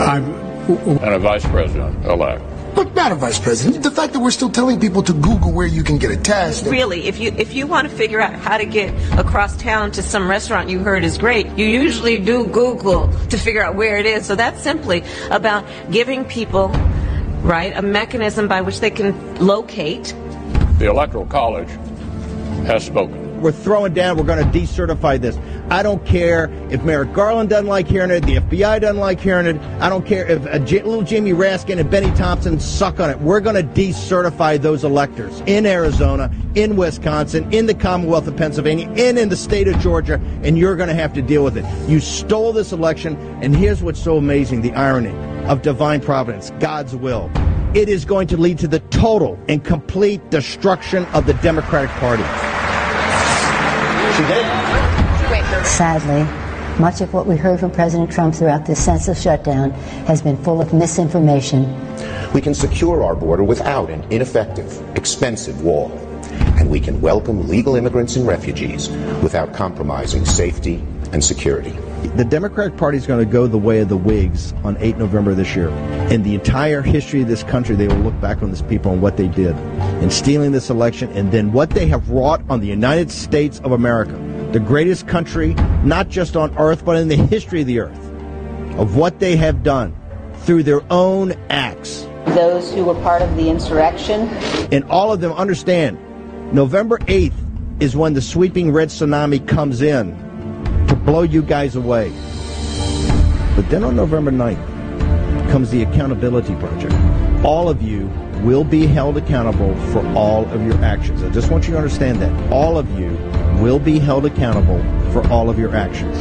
I'm 0.00 0.24
and 0.68 1.14
a 1.14 1.18
vice 1.18 1.44
president 1.44 2.04
elect. 2.06 2.42
But 2.74 2.92
Madam 2.92 3.18
Vice 3.18 3.38
President, 3.38 3.84
the 3.84 3.90
fact 3.90 4.14
that 4.14 4.20
we're 4.20 4.32
still 4.32 4.50
telling 4.50 4.80
people 4.80 5.02
to 5.04 5.12
Google 5.12 5.52
where 5.52 5.66
you 5.66 5.84
can 5.84 5.96
get 5.96 6.10
a 6.10 6.16
test. 6.16 6.66
Really, 6.66 7.06
if 7.06 7.20
you 7.20 7.32
if 7.36 7.54
you 7.54 7.68
want 7.68 7.88
to 7.88 7.94
figure 7.94 8.20
out 8.20 8.34
how 8.34 8.56
to 8.56 8.64
get 8.64 8.92
across 9.16 9.56
town 9.56 9.92
to 9.92 10.02
some 10.02 10.28
restaurant 10.28 10.68
you 10.68 10.80
heard 10.80 11.04
is 11.04 11.16
great, 11.16 11.46
you 11.56 11.66
usually 11.66 12.18
do 12.18 12.46
Google 12.46 13.12
to 13.28 13.36
figure 13.36 13.62
out 13.62 13.76
where 13.76 13.98
it 13.98 14.06
is. 14.06 14.26
So 14.26 14.34
that's 14.34 14.60
simply 14.60 15.04
about 15.30 15.64
giving 15.92 16.24
people, 16.24 16.68
right, 17.42 17.76
a 17.76 17.82
mechanism 17.82 18.48
by 18.48 18.62
which 18.62 18.80
they 18.80 18.90
can 18.90 19.36
locate. 19.36 20.12
The 20.78 20.90
Electoral 20.90 21.26
College 21.26 21.68
has 22.66 22.84
spoken. 22.84 23.40
We're 23.40 23.52
throwing 23.52 23.94
down. 23.94 24.16
We're 24.16 24.24
going 24.24 24.50
to 24.50 24.58
decertify 24.58 25.20
this. 25.20 25.38
I 25.70 25.82
don't 25.82 26.04
care 26.04 26.50
if 26.70 26.82
Merrick 26.82 27.12
Garland 27.12 27.50
doesn't 27.50 27.66
like 27.66 27.86
hearing 27.86 28.10
it, 28.10 28.24
the 28.24 28.36
FBI 28.36 28.80
doesn't 28.80 28.98
like 28.98 29.20
hearing 29.20 29.46
it. 29.46 29.60
I 29.80 29.88
don't 29.88 30.04
care 30.06 30.26
if 30.26 30.46
uh, 30.46 30.58
J- 30.60 30.82
little 30.82 31.02
Jimmy 31.02 31.32
Raskin 31.32 31.78
and 31.78 31.90
Bennie 31.90 32.14
Thompson 32.16 32.58
suck 32.58 33.00
on 33.00 33.10
it. 33.10 33.20
We're 33.20 33.40
going 33.40 33.56
to 33.56 33.62
decertify 33.62 34.60
those 34.60 34.82
electors 34.82 35.40
in 35.46 35.66
Arizona, 35.66 36.30
in 36.54 36.76
Wisconsin, 36.76 37.52
in 37.52 37.66
the 37.66 37.74
Commonwealth 37.74 38.26
of 38.26 38.36
Pennsylvania, 38.36 38.88
and 38.96 39.18
in 39.18 39.28
the 39.28 39.36
state 39.36 39.68
of 39.68 39.78
Georgia, 39.78 40.20
and 40.42 40.58
you're 40.58 40.76
going 40.76 40.88
to 40.88 40.94
have 40.94 41.12
to 41.14 41.22
deal 41.22 41.44
with 41.44 41.56
it. 41.56 41.64
You 41.88 42.00
stole 42.00 42.52
this 42.52 42.72
election, 42.72 43.16
and 43.42 43.54
here's 43.54 43.82
what's 43.82 44.02
so 44.02 44.16
amazing 44.16 44.62
the 44.62 44.72
irony 44.72 45.14
of 45.46 45.62
divine 45.62 46.00
providence, 46.00 46.50
God's 46.60 46.96
will. 46.96 47.30
It 47.74 47.88
is 47.88 48.04
going 48.04 48.28
to 48.28 48.36
lead 48.36 48.58
to 48.60 48.68
the 48.68 48.78
total 48.78 49.36
and 49.48 49.64
complete 49.64 50.30
destruction 50.30 51.06
of 51.06 51.26
the 51.26 51.34
Democratic 51.34 51.90
Party. 51.96 52.22
She 54.14 54.22
did. 54.32 55.66
Sadly, 55.66 56.22
much 56.80 57.00
of 57.00 57.12
what 57.12 57.26
we 57.26 57.36
heard 57.36 57.58
from 57.58 57.72
President 57.72 58.12
Trump 58.12 58.36
throughout 58.36 58.64
this 58.64 58.78
senseless 58.78 59.20
shutdown 59.20 59.72
has 60.06 60.22
been 60.22 60.36
full 60.44 60.60
of 60.62 60.72
misinformation. 60.72 61.62
We 62.32 62.40
can 62.40 62.54
secure 62.54 63.02
our 63.02 63.16
border 63.16 63.42
without 63.42 63.90
an 63.90 64.04
ineffective, 64.12 64.80
expensive 64.96 65.62
wall. 65.62 65.90
And 66.56 66.70
we 66.70 66.78
can 66.78 67.00
welcome 67.00 67.48
legal 67.48 67.74
immigrants 67.74 68.14
and 68.14 68.24
refugees 68.24 68.88
without 69.20 69.52
compromising 69.52 70.24
safety 70.24 70.76
and 71.14 71.24
security. 71.24 71.70
The 72.16 72.24
Democratic 72.24 72.76
Party 72.76 72.98
is 72.98 73.06
going 73.06 73.24
to 73.24 73.32
go 73.32 73.46
the 73.46 73.56
way 73.56 73.78
of 73.78 73.88
the 73.88 73.96
Whigs 73.96 74.52
on 74.64 74.76
8 74.78 74.98
November 74.98 75.32
this 75.32 75.54
year. 75.54 75.68
In 76.10 76.24
the 76.24 76.34
entire 76.34 76.82
history 76.82 77.22
of 77.22 77.28
this 77.28 77.44
country, 77.44 77.76
they 77.76 77.86
will 77.86 77.98
look 77.98 78.20
back 78.20 78.42
on 78.42 78.50
this 78.50 78.62
people 78.62 78.92
and 78.92 79.00
what 79.00 79.16
they 79.16 79.28
did 79.28 79.56
in 80.02 80.10
stealing 80.10 80.50
this 80.50 80.70
election 80.70 81.10
and 81.12 81.30
then 81.30 81.52
what 81.52 81.70
they 81.70 81.86
have 81.86 82.10
wrought 82.10 82.42
on 82.50 82.60
the 82.60 82.66
United 82.66 83.12
States 83.12 83.60
of 83.60 83.70
America, 83.70 84.12
the 84.52 84.58
greatest 84.58 85.06
country, 85.06 85.54
not 85.84 86.08
just 86.08 86.34
on 86.36 86.52
earth, 86.58 86.84
but 86.84 86.96
in 86.96 87.06
the 87.06 87.16
history 87.16 87.60
of 87.60 87.68
the 87.68 87.78
earth, 87.78 88.04
of 88.76 88.96
what 88.96 89.20
they 89.20 89.36
have 89.36 89.62
done 89.62 89.96
through 90.38 90.64
their 90.64 90.82
own 90.92 91.32
acts. 91.48 92.02
Those 92.26 92.74
who 92.74 92.86
were 92.86 93.00
part 93.02 93.22
of 93.22 93.36
the 93.36 93.48
insurrection. 93.48 94.22
And 94.72 94.82
all 94.86 95.12
of 95.12 95.20
them 95.20 95.32
understand 95.32 95.96
November 96.52 96.98
8th 96.98 97.34
is 97.80 97.96
when 97.96 98.14
the 98.14 98.22
sweeping 98.22 98.72
red 98.72 98.88
tsunami 98.88 99.46
comes 99.46 99.80
in 99.80 100.16
to 100.16 100.23
blow 101.04 101.22
you 101.22 101.42
guys 101.42 101.76
away. 101.76 102.10
But 103.54 103.68
then 103.68 103.84
on 103.84 103.94
November 103.94 104.32
9th 104.32 105.50
comes 105.50 105.70
the 105.70 105.82
Accountability 105.82 106.54
Project. 106.56 106.94
All 107.44 107.68
of 107.68 107.82
you 107.82 108.06
will 108.42 108.64
be 108.64 108.86
held 108.86 109.16
accountable 109.16 109.74
for 109.92 110.06
all 110.14 110.44
of 110.50 110.64
your 110.66 110.76
actions. 110.84 111.22
I 111.22 111.30
just 111.30 111.50
want 111.50 111.66
you 111.66 111.72
to 111.72 111.76
understand 111.76 112.20
that. 112.20 112.52
All 112.52 112.78
of 112.78 112.98
you 112.98 113.10
will 113.62 113.78
be 113.78 113.98
held 113.98 114.26
accountable 114.26 114.82
for 115.12 115.26
all 115.28 115.48
of 115.48 115.58
your 115.58 115.74
actions. 115.76 116.16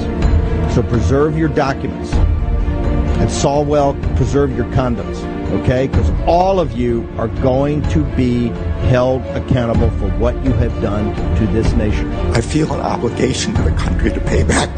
So 0.76 0.84
preserve 0.84 1.38
your 1.38 1.50
documents. 1.50 2.14
And 2.14 3.30
Swalwell, 3.30 4.00
preserve 4.18 4.56
your 4.56 4.66
condoms. 4.68 5.24
Okay? 5.62 5.88
Because 5.88 6.10
all 6.28 6.60
of 6.60 6.74
you 6.74 7.08
are 7.18 7.28
going 7.28 7.82
to 7.90 8.04
be 8.16 8.50
held 8.84 9.22
accountable 9.28 9.90
for 9.92 10.10
what 10.18 10.36
you 10.44 10.52
have 10.54 10.74
done 10.82 11.14
to 11.38 11.48
this 11.48 11.72
nation. 11.74 12.12
I 12.34 12.42
feel 12.42 12.72
an 12.74 12.82
obligation 12.82 13.54
to 13.56 13.62
the 13.62 13.72
country 13.72 14.12
to 14.12 14.20
pay 14.22 14.44
back 14.44 14.70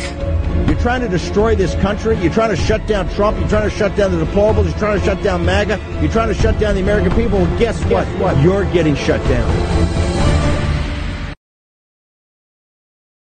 You're 0.68 0.80
trying 0.80 1.02
to 1.02 1.08
destroy 1.08 1.56
this 1.56 1.76
country. 1.76 2.18
You're 2.20 2.34
trying 2.34 2.50
to 2.50 2.56
shut 2.56 2.88
down 2.88 3.10
Trump. 3.10 3.38
You're 3.40 3.50
trying 3.50 3.70
to 3.70 3.76
shut 3.76 3.96
down 3.96 4.18
the 4.18 4.26
deplorables. 4.26 4.66
You're 4.66 4.80
trying 4.80 5.00
to 5.00 5.06
shut 5.06 5.22
down 5.22 5.46
MAGA. 5.46 5.80
You're 6.02 6.12
trying 6.12 6.30
to 6.30 6.34
shut 6.34 6.58
down 6.60 6.76
the 6.76 6.82
American 6.82 7.12
people. 7.14 7.40
Well, 7.40 7.60
guess 7.60 7.84
what? 7.86 8.08
what? 8.20 8.42
You're 8.42 8.66
getting 8.72 8.96
shut 8.96 9.22
down. 9.28 9.86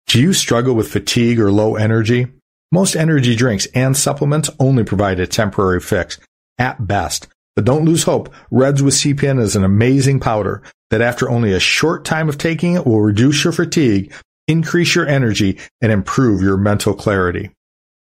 Do 0.07 0.21
you 0.21 0.33
struggle 0.33 0.75
with 0.75 0.93
fatigue 0.93 1.41
or 1.41 1.51
low 1.51 1.75
energy? 1.75 2.29
Most 2.71 2.95
energy 2.95 3.35
drinks 3.35 3.67
and 3.75 3.97
supplements 3.97 4.49
only 4.59 4.85
provide 4.85 5.21
a 5.21 5.27
temporary 5.27 5.81
fix, 5.81 6.19
at 6.57 6.87
best. 6.87 7.29
But 7.57 7.65
don't 7.65 7.85
lose 7.85 8.03
hope. 8.03 8.35
Reds 8.51 8.83
with 8.83 8.95
CPN 8.95 9.41
is 9.41 9.57
an 9.57 9.65
amazing 9.65 10.21
powder 10.21 10.63
that 10.91 11.01
after 11.01 11.31
only 11.31 11.53
a 11.53 11.61
short 11.61 12.05
time 12.05 12.29
of 12.29 12.39
taking 12.39 12.75
it 12.75 12.87
will 12.87 13.01
reduce 13.01 13.45
your 13.45 13.53
fatigue, 13.53 14.13
increase 14.49 14.95
your 14.95 15.07
energy, 15.07 15.59
and 15.81 15.93
improve 15.93 16.43
your 16.43 16.57
mental 16.57 16.95
clarity. 16.95 17.51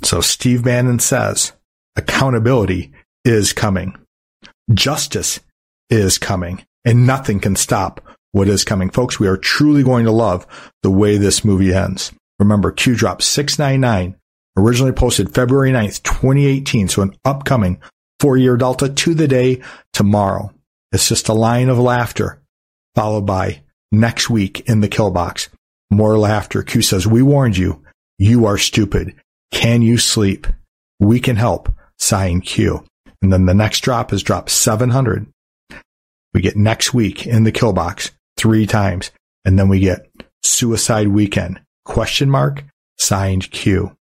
So 0.03 0.21
Steve 0.21 0.65
Bannon 0.65 1.01
says, 1.01 1.53
accountability 1.97 2.93
is 3.25 3.53
coming. 3.53 3.97
Justice 4.73 5.41
is 5.91 6.19
coming 6.19 6.65
and 6.89 7.07
nothing 7.07 7.39
can 7.39 7.55
stop 7.55 8.01
what 8.33 8.49
is 8.49 8.65
coming. 8.65 8.89
Folks, 8.89 9.21
we 9.21 9.29
are 9.29 9.37
truly 9.37 9.83
going 9.83 10.07
to 10.07 10.11
love 10.11 10.47
the 10.83 10.91
way 10.91 11.19
this 11.19 11.45
movie 11.45 11.75
ends. 11.75 12.13
Remember, 12.39 12.73
Q 12.73 12.97
Drop 12.97 13.21
699, 13.21 14.17
originally 14.57 14.93
posted 14.93 15.35
February 15.35 15.71
9th, 15.71 16.03
2018. 16.03 16.89
So 16.89 17.03
an 17.03 17.15
upcoming 17.27 17.79
four 18.21 18.39
year 18.39 18.57
Delta 18.57 18.89
to 18.89 19.15
the 19.15 19.29
day 19.29 19.63
tomorrow. 19.93 20.51
It's 20.91 21.09
just 21.09 21.29
a 21.29 21.35
line 21.35 21.69
of 21.69 21.79
laughter 21.79 22.41
followed 22.95 23.27
by 23.27 23.61
next 23.93 24.31
week 24.31 24.61
in 24.61 24.81
the 24.81 24.89
kill 24.89 25.11
box. 25.11 25.51
More 25.91 26.17
laughter. 26.17 26.63
Q 26.63 26.81
says, 26.81 27.07
we 27.07 27.23
warned 27.23 27.59
you. 27.59 27.83
You 28.17 28.47
are 28.47 28.57
stupid. 28.57 29.15
Can 29.53 29.83
you 29.83 29.99
sleep? 29.99 30.47
We 31.01 31.21
can 31.21 31.37
help. 31.37 31.71
Sign 31.99 32.41
Q. 32.41 32.85
And 33.21 33.31
then 33.31 33.45
the 33.45 33.55
next 33.55 33.81
drop 33.81 34.11
is 34.13 34.23
drop 34.23 34.49
700. 34.49 35.27
We 36.35 36.41
get 36.41 36.57
next 36.57 36.93
week 36.93 37.27
in 37.27 37.45
the 37.45 37.53
kill 37.53 37.73
box 37.73 38.13
three 38.37 38.67
times. 38.67 39.11
And 39.45 39.59
then 39.59 39.69
we 39.69 39.81
get 39.81 40.07
suicide 40.43 41.09
weekend 41.09 41.61
question 41.85 42.31
mark 42.31 42.65
signed 42.99 43.51
Q. 43.51 43.97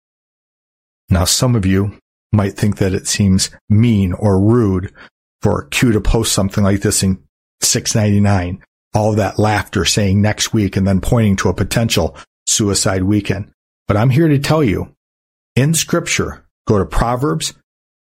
Now, 1.09 1.25
some 1.25 1.55
of 1.55 1.65
you 1.65 1.97
might 2.31 2.53
think 2.53 2.77
that 2.77 2.93
it 2.93 3.07
seems 3.07 3.49
mean 3.69 4.13
or 4.13 4.39
rude 4.39 4.93
for 5.41 5.63
Q 5.65 5.93
to 5.93 6.01
post 6.01 6.33
something 6.33 6.63
like 6.63 6.81
this 6.81 7.03
in 7.03 7.23
699. 7.61 8.61
All 8.93 9.13
that 9.13 9.39
laughter 9.39 9.85
saying 9.85 10.21
next 10.21 10.53
week 10.53 10.75
and 10.75 10.87
then 10.87 11.01
pointing 11.01 11.35
to 11.37 11.49
a 11.49 11.53
potential 11.53 12.17
suicide 12.45 13.03
weekend. 13.03 13.51
But 13.87 13.97
I'm 13.97 14.09
here 14.09 14.27
to 14.27 14.39
tell 14.39 14.63
you 14.63 14.93
in 15.55 15.73
scripture, 15.73 16.45
go 16.67 16.77
to 16.77 16.85
Proverbs 16.85 17.53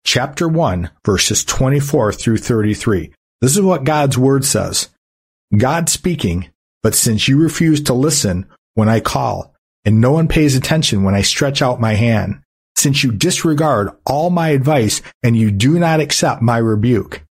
chapter 0.05 0.47
1 0.47 0.89
verses 1.05 1.43
24 1.43 2.13
through 2.13 2.37
33. 2.37 3.13
This 3.41 3.55
is 3.55 3.61
what 3.61 3.83
God's 3.83 4.17
word 4.17 4.45
says. 4.45 4.89
God 5.55 5.89
speaking, 5.89 6.49
but 6.83 6.95
since 6.95 7.27
you 7.27 7.37
refuse 7.37 7.81
to 7.83 7.93
listen 7.93 8.47
when 8.73 8.89
I 8.89 8.99
call 8.99 9.53
and 9.85 10.01
no 10.01 10.11
one 10.11 10.27
pays 10.27 10.55
attention 10.55 11.03
when 11.03 11.15
I 11.15 11.21
stretch 11.21 11.61
out 11.61 11.79
my 11.79 11.93
hand, 11.93 12.41
since 12.75 13.03
you 13.03 13.11
disregard 13.11 13.89
all 14.05 14.29
my 14.29 14.49
advice 14.49 15.01
and 15.23 15.35
you 15.35 15.51
do 15.51 15.79
not 15.79 15.99
accept 15.99 16.41
my 16.41 16.57
rebuke, 16.57 17.23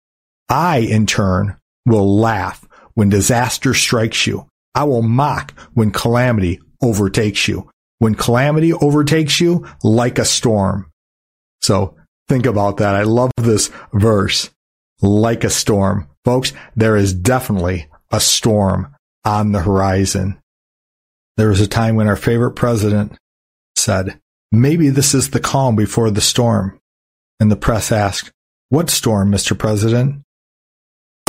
I 0.48 0.78
in 0.78 1.06
turn 1.06 1.56
will 1.86 2.18
laugh 2.18 2.66
when 2.94 3.08
disaster 3.08 3.74
strikes 3.74 4.26
you. 4.26 4.46
I 4.74 4.84
will 4.84 5.02
mock 5.02 5.52
when 5.74 5.90
calamity 5.90 6.60
overtakes 6.82 7.46
you. 7.48 7.70
When 7.98 8.14
calamity 8.14 8.72
overtakes 8.72 9.40
you 9.40 9.66
like 9.82 10.18
a 10.18 10.24
storm. 10.24 10.90
So 11.62 11.96
think 12.28 12.46
about 12.46 12.78
that. 12.78 12.94
I 12.94 13.02
love 13.02 13.30
this 13.36 13.70
verse. 13.92 14.50
Like 15.04 15.44
a 15.44 15.50
storm. 15.50 16.08
Folks, 16.24 16.54
there 16.74 16.96
is 16.96 17.12
definitely 17.12 17.88
a 18.10 18.20
storm 18.20 18.96
on 19.22 19.52
the 19.52 19.60
horizon. 19.60 20.38
There 21.36 21.50
was 21.50 21.60
a 21.60 21.66
time 21.66 21.96
when 21.96 22.08
our 22.08 22.16
favorite 22.16 22.52
president 22.52 23.12
said, 23.76 24.18
maybe 24.50 24.88
this 24.88 25.12
is 25.12 25.28
the 25.28 25.40
calm 25.40 25.76
before 25.76 26.10
the 26.10 26.22
storm. 26.22 26.80
And 27.38 27.52
the 27.52 27.56
press 27.56 27.92
asked, 27.92 28.32
what 28.70 28.88
storm, 28.88 29.30
Mr. 29.30 29.58
President? 29.58 30.22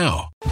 now. 0.00 0.49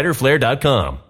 fighterflare.com. 0.00 1.09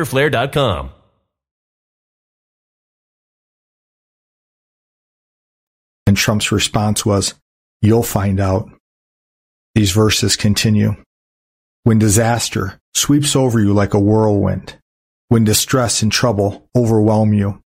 fighterflare.com. 0.05 0.91
And 6.07 6.17
Trump's 6.17 6.51
response 6.51 7.05
was, 7.05 7.35
You'll 7.81 8.03
find 8.03 8.39
out. 8.39 8.69
These 9.73 9.91
verses 9.91 10.35
continue. 10.35 10.95
When 11.83 11.97
disaster 11.97 12.79
sweeps 12.93 13.35
over 13.35 13.59
you 13.59 13.73
like 13.73 13.93
a 13.93 13.99
whirlwind, 13.99 14.77
when 15.29 15.45
distress 15.45 16.01
and 16.01 16.11
trouble 16.11 16.67
overwhelm 16.75 17.33
you, 17.33 17.61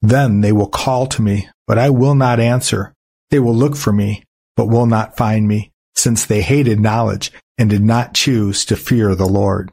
then 0.00 0.40
they 0.40 0.52
will 0.52 0.68
call 0.68 1.06
to 1.08 1.22
me, 1.22 1.48
but 1.66 1.78
I 1.78 1.90
will 1.90 2.14
not 2.14 2.40
answer. 2.40 2.94
They 3.30 3.38
will 3.38 3.54
look 3.54 3.76
for 3.76 3.92
me, 3.92 4.24
but 4.56 4.66
will 4.66 4.86
not 4.86 5.16
find 5.16 5.46
me, 5.46 5.70
since 5.94 6.24
they 6.24 6.40
hated 6.40 6.80
knowledge 6.80 7.30
and 7.58 7.68
did 7.68 7.82
not 7.82 8.14
choose 8.14 8.64
to 8.64 8.76
fear 8.76 9.14
the 9.14 9.26
Lord 9.26 9.70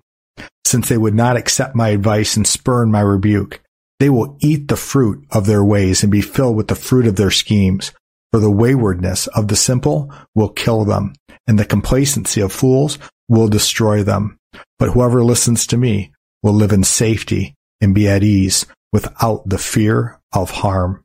since 0.65 0.89
they 0.89 0.97
would 0.97 1.15
not 1.15 1.37
accept 1.37 1.75
my 1.75 1.89
advice 1.89 2.35
and 2.35 2.45
spurn 2.45 2.91
my 2.91 3.01
rebuke. 3.01 3.61
They 3.99 4.09
will 4.09 4.37
eat 4.41 4.67
the 4.67 4.75
fruit 4.75 5.25
of 5.31 5.45
their 5.45 5.63
ways 5.63 6.03
and 6.03 6.11
be 6.11 6.21
filled 6.21 6.55
with 6.55 6.67
the 6.67 6.75
fruit 6.75 7.07
of 7.07 7.15
their 7.15 7.31
schemes. 7.31 7.91
For 8.31 8.39
the 8.39 8.51
waywardness 8.51 9.27
of 9.27 9.47
the 9.47 9.55
simple 9.55 10.11
will 10.33 10.49
kill 10.49 10.83
them, 10.83 11.13
and 11.47 11.57
the 11.57 11.63
complacency 11.63 12.41
of 12.41 12.51
fools 12.51 12.99
will 13.29 13.47
destroy 13.47 14.03
them. 14.03 14.37
But 14.77 14.89
whoever 14.89 15.23
listens 15.23 15.65
to 15.67 15.77
me 15.77 16.11
will 16.43 16.53
live 16.53 16.73
in 16.73 16.83
safety 16.83 17.55
and 17.79 17.95
be 17.95 18.07
at 18.09 18.23
ease 18.23 18.65
without 18.91 19.47
the 19.47 19.57
fear 19.57 20.19
of 20.33 20.51
harm. 20.51 21.03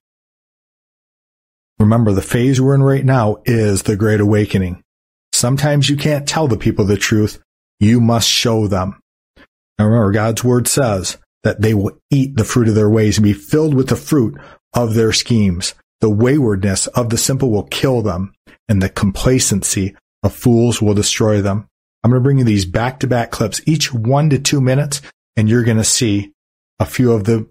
Remember, 1.78 2.12
the 2.12 2.22
phase 2.22 2.60
we're 2.60 2.74
in 2.74 2.82
right 2.82 3.04
now 3.04 3.38
is 3.44 3.84
the 3.84 3.96
Great 3.96 4.20
Awakening. 4.20 4.82
Sometimes 5.32 5.88
you 5.88 5.96
can't 5.96 6.28
tell 6.28 6.48
the 6.48 6.58
people 6.58 6.84
the 6.84 6.96
truth. 6.96 7.40
You 7.78 8.00
must 8.00 8.28
show 8.28 8.66
them. 8.66 9.00
Now 9.80 9.86
remember, 9.86 10.12
God's 10.12 10.44
word 10.44 10.68
says 10.68 11.16
that 11.42 11.62
they 11.62 11.72
will 11.72 11.98
eat 12.10 12.36
the 12.36 12.44
fruit 12.44 12.68
of 12.68 12.74
their 12.74 12.90
ways 12.90 13.16
and 13.16 13.24
be 13.24 13.32
filled 13.32 13.72
with 13.72 13.88
the 13.88 13.96
fruit 13.96 14.38
of 14.74 14.92
their 14.92 15.10
schemes. 15.10 15.72
The 16.02 16.10
waywardness 16.10 16.86
of 16.88 17.08
the 17.08 17.16
simple 17.16 17.50
will 17.50 17.62
kill 17.62 18.02
them, 18.02 18.34
and 18.68 18.82
the 18.82 18.90
complacency 18.90 19.96
of 20.22 20.34
fools 20.34 20.82
will 20.82 20.92
destroy 20.92 21.40
them. 21.40 21.66
I'm 22.04 22.10
going 22.10 22.20
to 22.20 22.22
bring 22.22 22.36
you 22.36 22.44
these 22.44 22.66
back 22.66 23.00
to 23.00 23.06
back 23.06 23.30
clips, 23.30 23.62
each 23.64 23.90
one 23.90 24.28
to 24.28 24.38
two 24.38 24.60
minutes, 24.60 25.00
and 25.34 25.48
you're 25.48 25.64
going 25.64 25.78
to 25.78 25.84
see 25.84 26.34
a 26.78 26.84
few 26.84 27.12
of 27.12 27.24
the 27.24 27.48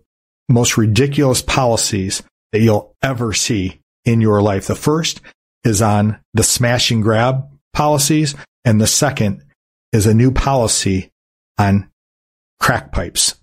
most 0.48 0.78
ridiculous 0.78 1.42
policies 1.42 2.22
that 2.52 2.62
you'll 2.62 2.96
ever 3.02 3.34
see 3.34 3.80
in 4.06 4.22
your 4.22 4.40
life. 4.40 4.68
The 4.68 4.76
first 4.76 5.22
is 5.64 5.82
on 5.82 6.20
the 6.36 6.44
smash 6.44 6.92
and 6.92 7.02
grab 7.02 7.50
policies, 7.74 8.36
and 8.64 8.80
the 8.80 8.86
second 8.86 9.44
is 9.92 10.06
a 10.06 10.14
new 10.14 10.32
policy 10.32 11.10
on 11.58 11.90
crack 12.60 12.92
pipes. 12.92 13.36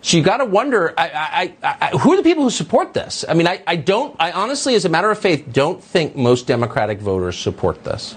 So 0.00 0.16
you 0.16 0.22
got 0.22 0.38
to 0.38 0.44
wonder, 0.44 0.94
I, 0.96 1.52
I, 1.62 1.76
I, 1.80 1.86
who 1.98 2.12
are 2.12 2.16
the 2.16 2.22
people 2.22 2.44
who 2.44 2.50
support 2.50 2.94
this? 2.94 3.24
I 3.28 3.34
mean, 3.34 3.48
I, 3.48 3.76
don't, 3.76 4.14
I 4.20 4.30
honestly, 4.32 4.74
as 4.74 4.84
a 4.84 4.88
matter 4.88 5.10
of 5.10 5.18
faith, 5.18 5.52
don't 5.52 5.82
think 5.82 6.14
most 6.16 6.46
Democratic 6.46 7.00
voters 7.00 7.36
support 7.36 7.82
this. 7.82 8.14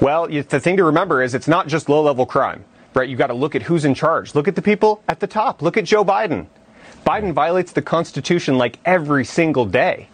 Well, 0.00 0.28
the 0.28 0.60
thing 0.60 0.76
to 0.76 0.84
remember 0.84 1.22
is 1.22 1.34
it's 1.34 1.48
not 1.48 1.66
just 1.66 1.88
low 1.88 2.02
level 2.02 2.24
crime, 2.24 2.64
right? 2.94 3.08
You've 3.08 3.18
got 3.18 3.28
to 3.28 3.34
look 3.34 3.56
at 3.56 3.62
who's 3.62 3.84
in 3.84 3.94
charge. 3.94 4.34
Look 4.36 4.46
at 4.46 4.54
the 4.54 4.62
people 4.62 5.02
at 5.08 5.18
the 5.18 5.26
top. 5.26 5.60
Look 5.60 5.76
at 5.76 5.84
Joe 5.84 6.04
Biden. 6.04 6.46
Biden 7.04 7.32
violates 7.32 7.72
the 7.72 7.82
Constitution 7.82 8.58
like 8.58 8.78
every 8.84 9.24
single 9.24 9.64
day, 9.64 10.08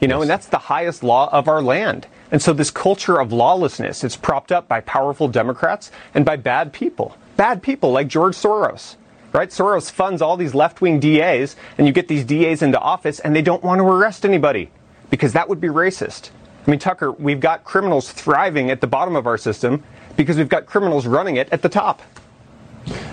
you 0.00 0.08
know, 0.08 0.16
yes. 0.16 0.22
and 0.22 0.30
that's 0.30 0.46
the 0.46 0.58
highest 0.58 1.02
law 1.02 1.28
of 1.32 1.48
our 1.48 1.60
land. 1.60 2.06
And 2.30 2.40
so 2.40 2.54
this 2.54 2.70
culture 2.70 3.20
of 3.20 3.32
lawlessness 3.32 4.04
is 4.04 4.16
propped 4.16 4.52
up 4.52 4.68
by 4.68 4.80
powerful 4.80 5.28
Democrats 5.28 5.90
and 6.14 6.24
by 6.24 6.36
bad 6.36 6.72
people 6.72 7.16
bad 7.36 7.62
people 7.62 7.92
like 7.92 8.08
George 8.08 8.34
Soros. 8.34 8.96
Right? 9.32 9.50
Soros 9.50 9.90
funds 9.90 10.22
all 10.22 10.36
these 10.38 10.54
left 10.54 10.80
wing 10.80 10.98
DAs, 10.98 11.56
and 11.76 11.86
you 11.86 11.92
get 11.92 12.08
these 12.08 12.24
DAs 12.24 12.62
into 12.62 12.78
office, 12.80 13.20
and 13.20 13.36
they 13.36 13.42
don't 13.42 13.62
want 13.62 13.80
to 13.80 13.84
arrest 13.84 14.24
anybody 14.24 14.70
because 15.10 15.34
that 15.34 15.48
would 15.48 15.60
be 15.60 15.68
racist. 15.68 16.30
I 16.66 16.70
mean, 16.70 16.80
Tucker, 16.80 17.12
we've 17.12 17.40
got 17.40 17.62
criminals 17.62 18.10
thriving 18.10 18.70
at 18.70 18.80
the 18.80 18.86
bottom 18.86 19.14
of 19.14 19.26
our 19.26 19.36
system 19.36 19.84
because 20.16 20.36
we've 20.36 20.48
got 20.48 20.66
criminals 20.66 21.06
running 21.06 21.36
it 21.36 21.48
at 21.52 21.62
the 21.62 21.68
top. 21.68 22.02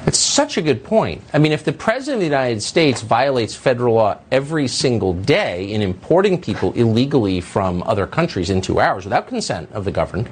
It's 0.06 0.20
such 0.20 0.58
a 0.58 0.62
good 0.62 0.84
point. 0.84 1.22
I 1.34 1.40
mean, 1.40 1.52
if 1.52 1.64
the 1.64 1.74
President 1.74 2.16
of 2.16 2.20
the 2.22 2.26
United 2.26 2.62
States 2.62 3.02
violates 3.02 3.56
federal 3.56 3.96
law 3.96 4.20
every 4.32 4.68
single 4.68 5.14
day 5.14 5.72
in 5.72 5.82
importing 5.82 6.40
people 6.40 6.74
illegally 6.74 7.42
from 7.42 7.84
other 7.84 8.06
countries 8.06 8.50
into 8.50 8.80
ours 8.80 9.06
without 9.06 9.28
consent 9.28 9.72
of 9.72 9.86
the 9.86 9.92
governed, 9.92 10.30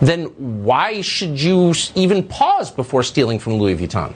then 0.00 0.24
why 0.64 1.00
should 1.00 1.40
you 1.40 1.74
even 1.94 2.22
pause 2.22 2.70
before 2.70 3.02
stealing 3.02 3.38
from 3.38 3.54
Louis 3.54 3.76
Vuitton? 3.76 4.14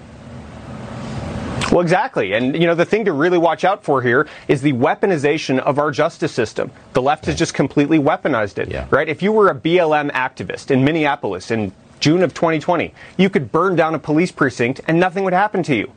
Well, 1.70 1.80
exactly. 1.80 2.32
And, 2.32 2.54
you 2.60 2.66
know, 2.66 2.74
the 2.74 2.84
thing 2.84 3.04
to 3.04 3.12
really 3.12 3.38
watch 3.38 3.64
out 3.64 3.84
for 3.84 4.02
here 4.02 4.26
is 4.48 4.60
the 4.60 4.72
weaponization 4.72 5.60
of 5.60 5.78
our 5.78 5.92
justice 5.92 6.32
system. 6.32 6.72
The 6.94 7.02
left 7.02 7.26
has 7.26 7.36
just 7.36 7.54
completely 7.54 7.98
weaponized 7.98 8.58
it, 8.58 8.70
yeah. 8.70 8.86
right? 8.90 9.08
If 9.08 9.22
you 9.22 9.30
were 9.30 9.48
a 9.48 9.54
BLM 9.54 10.10
activist 10.10 10.72
in 10.72 10.84
Minneapolis 10.84 11.52
in 11.52 11.72
June 12.00 12.22
of 12.24 12.34
2020, 12.34 12.92
you 13.18 13.30
could 13.30 13.52
burn 13.52 13.76
down 13.76 13.94
a 13.94 14.00
police 14.00 14.32
precinct 14.32 14.80
and 14.88 14.98
nothing 14.98 15.22
would 15.22 15.32
happen 15.32 15.62
to 15.64 15.76
you. 15.76 15.92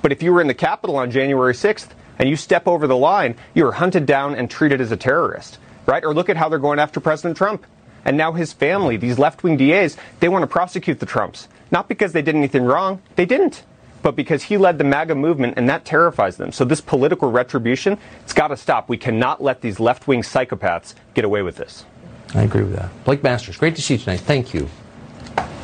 But 0.00 0.12
if 0.12 0.22
you 0.22 0.32
were 0.32 0.40
in 0.40 0.46
the 0.46 0.54
Capitol 0.54 0.96
on 0.96 1.10
January 1.10 1.54
6th 1.54 1.88
and 2.20 2.28
you 2.28 2.36
step 2.36 2.68
over 2.68 2.86
the 2.86 2.96
line, 2.96 3.34
you 3.52 3.66
are 3.66 3.72
hunted 3.72 4.06
down 4.06 4.36
and 4.36 4.48
treated 4.48 4.80
as 4.80 4.92
a 4.92 4.96
terrorist, 4.96 5.58
right? 5.86 6.04
Or 6.04 6.14
look 6.14 6.28
at 6.28 6.36
how 6.36 6.48
they're 6.48 6.60
going 6.60 6.78
after 6.78 7.00
President 7.00 7.36
Trump. 7.36 7.66
And 8.06 8.16
now 8.16 8.32
his 8.32 8.52
family, 8.52 8.96
these 8.96 9.18
left 9.18 9.42
wing 9.42 9.56
DAs, 9.56 9.96
they 10.20 10.28
want 10.28 10.44
to 10.44 10.46
prosecute 10.46 11.00
the 11.00 11.06
Trumps. 11.06 11.48
Not 11.72 11.88
because 11.88 12.12
they 12.12 12.22
did 12.22 12.36
anything 12.36 12.64
wrong, 12.64 13.02
they 13.16 13.26
didn't. 13.26 13.64
But 14.02 14.14
because 14.14 14.44
he 14.44 14.56
led 14.56 14.78
the 14.78 14.84
MAGA 14.84 15.16
movement 15.16 15.54
and 15.56 15.68
that 15.68 15.84
terrifies 15.84 16.36
them. 16.36 16.52
So 16.52 16.64
this 16.64 16.80
political 16.80 17.32
retribution, 17.32 17.98
it's 18.22 18.32
got 18.32 18.48
to 18.48 18.56
stop. 18.56 18.88
We 18.88 18.96
cannot 18.96 19.42
let 19.42 19.60
these 19.60 19.80
left 19.80 20.06
wing 20.06 20.22
psychopaths 20.22 20.94
get 21.14 21.24
away 21.24 21.42
with 21.42 21.56
this. 21.56 21.84
I 22.32 22.42
agree 22.42 22.62
with 22.62 22.76
that. 22.76 22.90
Blake 23.04 23.24
Masters, 23.24 23.56
great 23.56 23.74
to 23.74 23.82
see 23.82 23.94
you 23.94 23.98
tonight. 23.98 24.20
Thank 24.20 24.54
you. 24.54 24.68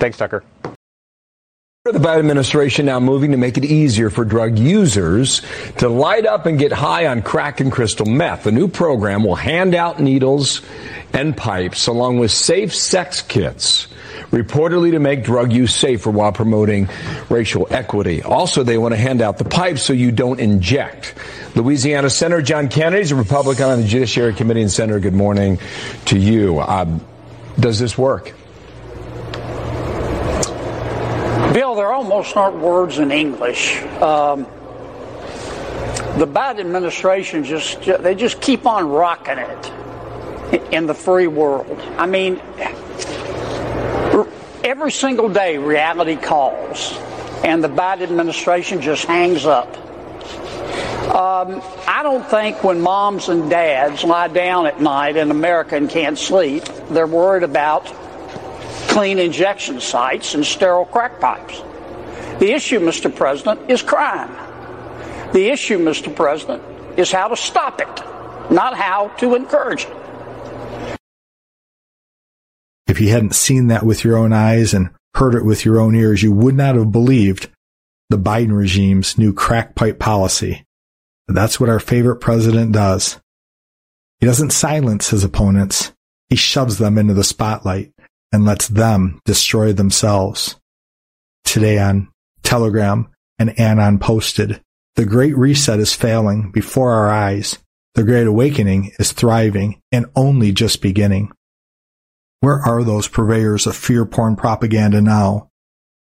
Thanks, 0.01 0.19
Tucker. 0.19 0.43
The 1.85 1.99
Biden 1.99 2.21
administration 2.21 2.87
now 2.87 3.01
moving 3.01 3.33
to 3.33 3.37
make 3.37 3.59
it 3.59 3.65
easier 3.65 4.09
for 4.09 4.25
drug 4.25 4.57
users 4.57 5.43
to 5.79 5.89
light 5.89 6.27
up 6.27 6.47
and 6.47 6.57
get 6.57 6.71
high 6.71 7.09
on 7.09 7.23
crack 7.23 7.59
and 7.59 7.73
crystal 7.73 8.07
meth. 8.07 8.45
The 8.45 8.53
new 8.53 8.69
program 8.69 9.25
will 9.25 9.35
hand 9.35 9.75
out 9.75 9.99
needles 9.99 10.63
and 11.13 11.37
pipes 11.37 11.87
along 11.87 12.19
with 12.19 12.31
safe 12.31 12.75
sex 12.75 13.23
kits 13.23 13.89
reportedly 14.31 14.93
to 14.93 14.99
make 14.99 15.23
drug 15.25 15.53
use 15.53 15.75
safer 15.75 16.11
while 16.11 16.33
promoting 16.33 16.89
racial 17.29 17.67
equity. 17.71 18.23
Also, 18.23 18.63
they 18.63 18.79
want 18.79 18.93
to 18.93 18.99
hand 18.99 19.21
out 19.21 19.39
the 19.39 19.45
pipes 19.45 19.83
so 19.83 19.93
you 19.93 20.11
don't 20.11 20.41
inject. 20.41 21.15
Louisiana 21.55 22.09
Senator 22.09 22.41
John 22.41 22.69
Kennedy 22.69 23.03
is 23.03 23.13
a 23.13 23.17
Republican 23.17 23.67
on 23.67 23.81
the 23.83 23.87
Judiciary 23.87 24.35
Committee 24.35 24.63
and 24.63 24.71
Senator, 24.71 25.01
good 25.01 25.13
morning 25.13 25.59
to 26.07 26.19
you. 26.19 26.61
Um, 26.61 27.05
does 27.61 27.79
this 27.79 27.99
work? 27.99 28.33
Bill, 31.53 31.75
there 31.75 31.93
almost 31.93 32.35
aren't 32.35 32.57
words 32.57 32.99
in 32.99 33.11
English. 33.11 33.83
Um, 34.01 34.47
the 36.17 36.27
Biden 36.27 36.61
administration 36.61 37.45
just 37.45 37.83
they 37.83 38.15
just 38.15 38.41
keep 38.41 38.67
on 38.67 38.89
rocking 38.89 39.39
it. 39.39 39.82
in 40.73 40.87
the 40.87 40.95
free 40.95 41.27
world. 41.27 41.81
I 41.97 42.07
mean, 42.07 42.41
every 44.65 44.93
single 44.93 45.29
day 45.29 45.59
reality 45.59 46.17
calls, 46.17 46.93
and 47.45 47.63
the 47.63 47.69
Biden 47.69 48.03
administration 48.03 48.81
just 48.81 49.05
hangs 49.05 49.47
up. 49.47 49.69
Um, 51.13 51.61
I 51.87 52.01
don't 52.03 52.25
think 52.25 52.63
when 52.63 52.81
moms 52.81 53.29
and 53.29 53.51
dads 53.51 54.05
lie 54.05 54.29
down 54.29 54.67
at 54.67 54.81
night 54.81 55.17
in 55.17 55.31
America 55.31 55.77
and 55.77 55.91
can't 55.91 56.17
sleep, 56.17 56.65
they're 56.91 57.07
worried 57.07 57.43
about 57.43 57.87
clean 58.89 59.19
injection 59.19 59.81
sites 59.81 60.35
and 60.35 60.45
sterile 60.47 60.85
crack 60.85 61.21
pipes. 61.21 61.61
The 62.39 62.53
issue, 62.53 62.79
Mr. 62.79 63.15
President, 63.15 63.71
is 63.71 63.83
crime. 63.83 64.31
The 65.33 65.49
issue, 65.49 65.79
Mr. 65.79 66.15
President, 66.15 66.63
is 66.99 67.11
how 67.11 67.29
to 67.29 67.37
stop 67.37 67.81
it, 67.81 68.53
not 68.53 68.77
how 68.77 69.09
to 69.19 69.35
encourage 69.35 69.85
it. 69.85 70.02
If 72.93 73.01
you 73.01 73.09
hadn't 73.09 73.35
seen 73.35 73.69
that 73.69 73.87
with 73.87 74.05
your 74.05 74.19
own 74.19 74.35
eyes 74.35 74.75
and 74.75 74.91
heard 75.15 75.35
it 75.35 75.47
with 75.47 75.65
your 75.65 75.81
own 75.81 75.95
ears, 75.95 76.23
you 76.23 76.31
would 76.31 76.55
not 76.55 76.75
have 76.75 76.93
believed 76.93 77.49
the 78.11 78.19
Biden 78.19 78.55
regime's 78.55 79.17
new 79.17 79.33
crack 79.33 79.75
pipe 79.75 79.99
policy. 79.99 80.67
That's 81.27 81.59
what 81.59 81.71
our 81.71 81.81
favorite 81.81 82.17
president 82.17 82.73
does. 82.73 83.19
He 84.21 84.27
doesn't 84.27 84.51
silence 84.51 85.09
his 85.09 85.25
opponents. 85.25 85.95
He 86.29 86.37
shoves 86.37 86.77
them 86.77 86.99
into 86.99 87.15
the 87.15 87.25
spotlight 87.25 87.93
and 88.31 88.45
lets 88.45 88.69
them 88.69 89.21
destroy 89.25 89.73
themselves. 89.73 90.57
Today 91.47 91.79
on 91.79 92.11
Telegram 92.43 93.09
and 93.39 93.59
Anon 93.59 94.01
posted, 94.01 94.61
the 94.97 95.07
Great 95.07 95.35
Reset 95.35 95.81
is 95.81 95.95
failing 95.95 96.51
before 96.53 96.93
our 96.93 97.09
eyes. 97.09 97.59
The 97.95 98.05
Great 98.05 98.27
Awakening 98.27 98.93
is 98.99 99.13
thriving 99.13 99.81
and 99.91 100.05
only 100.15 100.53
just 100.53 100.83
beginning. 100.83 101.33
Where 102.43 102.59
are 102.59 102.83
those 102.83 103.07
purveyors 103.07 103.69
of 103.69 103.77
fear 103.77 104.05
porn 104.05 104.35
propaganda 104.35 105.01
now? 105.01 105.49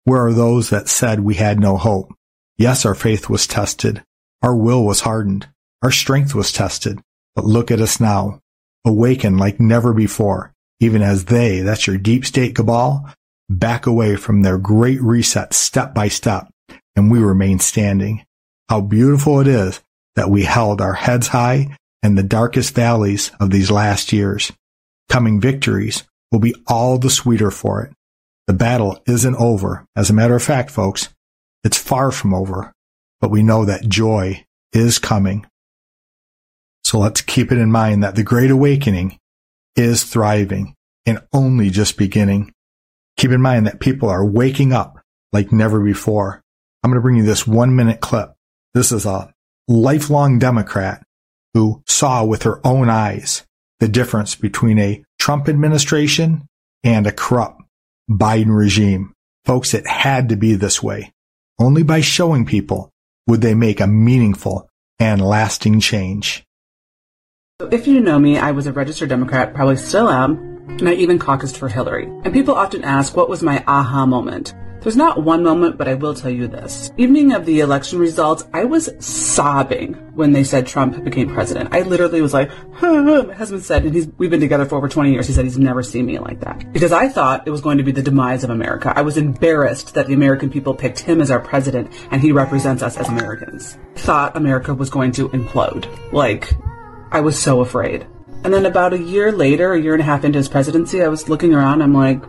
Where 0.02 0.26
are 0.26 0.32
those 0.32 0.70
that 0.70 0.88
said 0.88 1.20
we 1.20 1.36
had 1.36 1.60
no 1.60 1.76
hope? 1.76 2.12
Yes, 2.58 2.84
our 2.84 2.96
faith 2.96 3.28
was 3.28 3.46
tested. 3.46 4.02
Our 4.42 4.56
will 4.56 4.84
was 4.84 5.02
hardened. 5.02 5.48
Our 5.80 5.92
strength 5.92 6.34
was 6.34 6.50
tested. 6.50 7.00
But 7.36 7.44
look 7.44 7.70
at 7.70 7.80
us 7.80 8.00
now, 8.00 8.40
awakened 8.84 9.38
like 9.38 9.60
never 9.60 9.92
before, 9.92 10.52
even 10.80 11.02
as 11.02 11.26
they, 11.26 11.60
that's 11.60 11.86
your 11.86 11.98
deep 11.98 12.26
state 12.26 12.56
cabal, 12.56 13.08
back 13.48 13.86
away 13.86 14.16
from 14.16 14.42
their 14.42 14.58
great 14.58 15.00
reset 15.00 15.54
step 15.54 15.94
by 15.94 16.08
step, 16.08 16.48
and 16.96 17.12
we 17.12 17.20
remain 17.20 17.60
standing. 17.60 18.26
How 18.68 18.80
beautiful 18.80 19.38
it 19.38 19.46
is 19.46 19.80
that 20.16 20.30
we 20.30 20.42
held 20.42 20.80
our 20.80 20.94
heads 20.94 21.28
high 21.28 21.78
in 22.02 22.16
the 22.16 22.24
darkest 22.24 22.74
valleys 22.74 23.30
of 23.38 23.50
these 23.50 23.70
last 23.70 24.12
years. 24.12 24.50
Coming 25.08 25.40
victories 25.40 26.02
will 26.34 26.40
be 26.40 26.54
all 26.66 26.98
the 26.98 27.08
sweeter 27.08 27.52
for 27.52 27.84
it. 27.84 27.92
The 28.48 28.52
battle 28.52 29.00
isn't 29.06 29.36
over. 29.36 29.86
As 29.94 30.10
a 30.10 30.14
matter 30.14 30.34
of 30.34 30.42
fact, 30.42 30.68
folks, 30.68 31.14
it's 31.62 31.78
far 31.78 32.10
from 32.10 32.34
over, 32.34 32.72
but 33.20 33.30
we 33.30 33.44
know 33.44 33.64
that 33.64 33.88
joy 33.88 34.44
is 34.72 34.98
coming. 34.98 35.46
So 36.82 36.98
let's 36.98 37.20
keep 37.20 37.52
it 37.52 37.58
in 37.58 37.70
mind 37.70 38.02
that 38.02 38.16
the 38.16 38.24
Great 38.24 38.50
Awakening 38.50 39.20
is 39.76 40.02
thriving 40.02 40.74
and 41.06 41.22
only 41.32 41.70
just 41.70 41.96
beginning. 41.96 42.52
Keep 43.16 43.30
in 43.30 43.40
mind 43.40 43.68
that 43.68 43.78
people 43.78 44.08
are 44.08 44.26
waking 44.26 44.72
up 44.72 44.98
like 45.32 45.52
never 45.52 45.80
before. 45.80 46.42
I'm 46.82 46.90
going 46.90 46.98
to 46.98 47.02
bring 47.02 47.16
you 47.16 47.22
this 47.22 47.46
one 47.46 47.76
minute 47.76 48.00
clip. 48.00 48.34
This 48.74 48.90
is 48.90 49.06
a 49.06 49.32
lifelong 49.68 50.40
Democrat 50.40 51.06
who 51.54 51.84
saw 51.86 52.24
with 52.24 52.42
her 52.42 52.60
own 52.66 52.90
eyes 52.90 53.44
the 53.80 53.88
difference 53.88 54.34
between 54.34 54.78
a 54.78 55.04
Trump 55.18 55.48
administration 55.48 56.46
and 56.82 57.06
a 57.06 57.12
corrupt 57.12 57.62
Biden 58.10 58.56
regime. 58.56 59.12
Folks, 59.44 59.74
it 59.74 59.86
had 59.86 60.28
to 60.30 60.36
be 60.36 60.54
this 60.54 60.82
way. 60.82 61.12
Only 61.58 61.82
by 61.82 62.00
showing 62.00 62.46
people 62.46 62.90
would 63.26 63.40
they 63.40 63.54
make 63.54 63.80
a 63.80 63.86
meaningful 63.86 64.68
and 64.98 65.20
lasting 65.20 65.80
change. 65.80 66.44
If 67.70 67.86
you 67.86 68.00
know 68.00 68.18
me, 68.18 68.38
I 68.38 68.50
was 68.50 68.66
a 68.66 68.72
registered 68.72 69.08
Democrat, 69.08 69.54
probably 69.54 69.76
still 69.76 70.08
am, 70.08 70.36
and 70.68 70.88
I 70.88 70.94
even 70.94 71.18
caucused 71.18 71.56
for 71.56 71.68
Hillary. 71.68 72.06
And 72.24 72.32
people 72.32 72.54
often 72.54 72.84
ask, 72.84 73.16
what 73.16 73.28
was 73.28 73.42
my 73.42 73.62
aha 73.66 74.06
moment? 74.06 74.54
There's 74.84 74.96
not 74.96 75.22
one 75.22 75.42
moment, 75.42 75.78
but 75.78 75.88
I 75.88 75.94
will 75.94 76.12
tell 76.12 76.30
you 76.30 76.46
this. 76.46 76.92
Evening 76.98 77.32
of 77.32 77.46
the 77.46 77.60
election 77.60 77.98
results, 77.98 78.44
I 78.52 78.64
was 78.64 78.90
sobbing 79.00 79.94
when 80.14 80.32
they 80.32 80.44
said 80.44 80.66
Trump 80.66 81.02
became 81.02 81.32
president. 81.32 81.72
I 81.72 81.80
literally 81.80 82.20
was 82.20 82.34
like, 82.34 82.50
my 82.82 83.32
husband 83.32 83.62
said, 83.62 83.86
and 83.86 83.94
he's, 83.94 84.08
we've 84.18 84.28
been 84.28 84.40
together 84.40 84.66
for 84.66 84.76
over 84.76 84.90
20 84.90 85.10
years, 85.10 85.26
he 85.26 85.32
said 85.32 85.46
he's 85.46 85.58
never 85.58 85.82
seen 85.82 86.04
me 86.04 86.18
like 86.18 86.40
that. 86.40 86.70
Because 86.70 86.92
I 86.92 87.08
thought 87.08 87.48
it 87.48 87.50
was 87.50 87.62
going 87.62 87.78
to 87.78 87.82
be 87.82 87.92
the 87.92 88.02
demise 88.02 88.44
of 88.44 88.50
America. 88.50 88.92
I 88.94 89.00
was 89.00 89.16
embarrassed 89.16 89.94
that 89.94 90.06
the 90.06 90.12
American 90.12 90.50
people 90.50 90.74
picked 90.74 90.98
him 90.98 91.22
as 91.22 91.30
our 91.30 91.40
president 91.40 91.90
and 92.10 92.20
he 92.20 92.30
represents 92.30 92.82
us 92.82 92.98
as 92.98 93.08
Americans. 93.08 93.78
Thought 93.94 94.36
America 94.36 94.74
was 94.74 94.90
going 94.90 95.12
to 95.12 95.30
implode. 95.30 95.88
Like, 96.12 96.52
I 97.10 97.20
was 97.20 97.38
so 97.38 97.62
afraid. 97.62 98.06
And 98.44 98.52
then 98.52 98.66
about 98.66 98.92
a 98.92 98.98
year 98.98 99.32
later, 99.32 99.72
a 99.72 99.80
year 99.80 99.94
and 99.94 100.02
a 100.02 100.04
half 100.04 100.24
into 100.24 100.38
his 100.38 100.50
presidency, 100.50 101.02
I 101.02 101.08
was 101.08 101.30
looking 101.30 101.54
around, 101.54 101.80
I'm 101.80 101.94
like, 101.94 102.22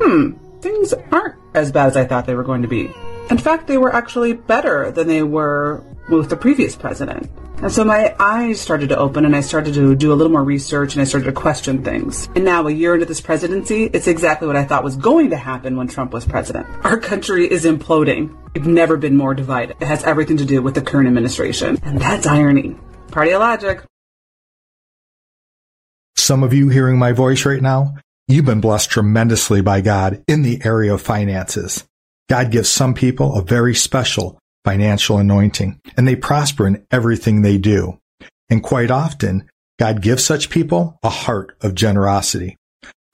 hmm, 0.00 0.32
things 0.62 0.94
aren't 1.12 1.39
as 1.54 1.72
bad 1.72 1.86
as 1.86 1.96
I 1.96 2.04
thought 2.04 2.26
they 2.26 2.34
were 2.34 2.44
going 2.44 2.62
to 2.62 2.68
be. 2.68 2.92
In 3.30 3.38
fact, 3.38 3.66
they 3.66 3.78
were 3.78 3.94
actually 3.94 4.32
better 4.32 4.90
than 4.90 5.06
they 5.06 5.22
were 5.22 5.84
with 6.08 6.30
the 6.30 6.36
previous 6.36 6.74
president. 6.74 7.30
And 7.62 7.70
so 7.70 7.84
my 7.84 8.16
eyes 8.18 8.58
started 8.58 8.88
to 8.88 8.96
open 8.96 9.26
and 9.26 9.36
I 9.36 9.42
started 9.42 9.74
to 9.74 9.94
do 9.94 10.12
a 10.12 10.16
little 10.16 10.32
more 10.32 10.42
research 10.42 10.94
and 10.94 11.02
I 11.02 11.04
started 11.04 11.26
to 11.26 11.32
question 11.32 11.84
things. 11.84 12.26
And 12.34 12.42
now, 12.44 12.66
a 12.66 12.70
year 12.70 12.94
into 12.94 13.04
this 13.04 13.20
presidency, 13.20 13.84
it's 13.84 14.06
exactly 14.06 14.46
what 14.46 14.56
I 14.56 14.64
thought 14.64 14.82
was 14.82 14.96
going 14.96 15.28
to 15.30 15.36
happen 15.36 15.76
when 15.76 15.86
Trump 15.86 16.12
was 16.12 16.24
president. 16.24 16.66
Our 16.84 16.96
country 16.96 17.50
is 17.50 17.66
imploding. 17.66 18.34
We've 18.54 18.66
never 18.66 18.96
been 18.96 19.14
more 19.14 19.34
divided. 19.34 19.76
It 19.78 19.86
has 19.86 20.02
everything 20.04 20.38
to 20.38 20.46
do 20.46 20.62
with 20.62 20.74
the 20.74 20.80
current 20.80 21.06
administration. 21.06 21.78
And 21.82 22.00
that's 22.00 22.26
irony. 22.26 22.76
Party 23.10 23.36
logic. 23.36 23.82
Some 26.16 26.42
of 26.42 26.54
you 26.54 26.70
hearing 26.70 26.98
my 26.98 27.12
voice 27.12 27.44
right 27.44 27.60
now, 27.60 27.94
You've 28.30 28.44
been 28.44 28.60
blessed 28.60 28.90
tremendously 28.90 29.60
by 29.60 29.80
God 29.80 30.22
in 30.28 30.42
the 30.42 30.62
area 30.64 30.94
of 30.94 31.02
finances. 31.02 31.84
God 32.28 32.52
gives 32.52 32.68
some 32.68 32.94
people 32.94 33.34
a 33.34 33.42
very 33.42 33.74
special 33.74 34.38
financial 34.64 35.18
anointing, 35.18 35.80
and 35.96 36.06
they 36.06 36.14
prosper 36.14 36.64
in 36.64 36.86
everything 36.92 37.42
they 37.42 37.58
do. 37.58 37.98
And 38.48 38.62
quite 38.62 38.92
often, 38.92 39.50
God 39.80 40.00
gives 40.00 40.22
such 40.22 40.48
people 40.48 40.96
a 41.02 41.08
heart 41.08 41.56
of 41.60 41.74
generosity. 41.74 42.56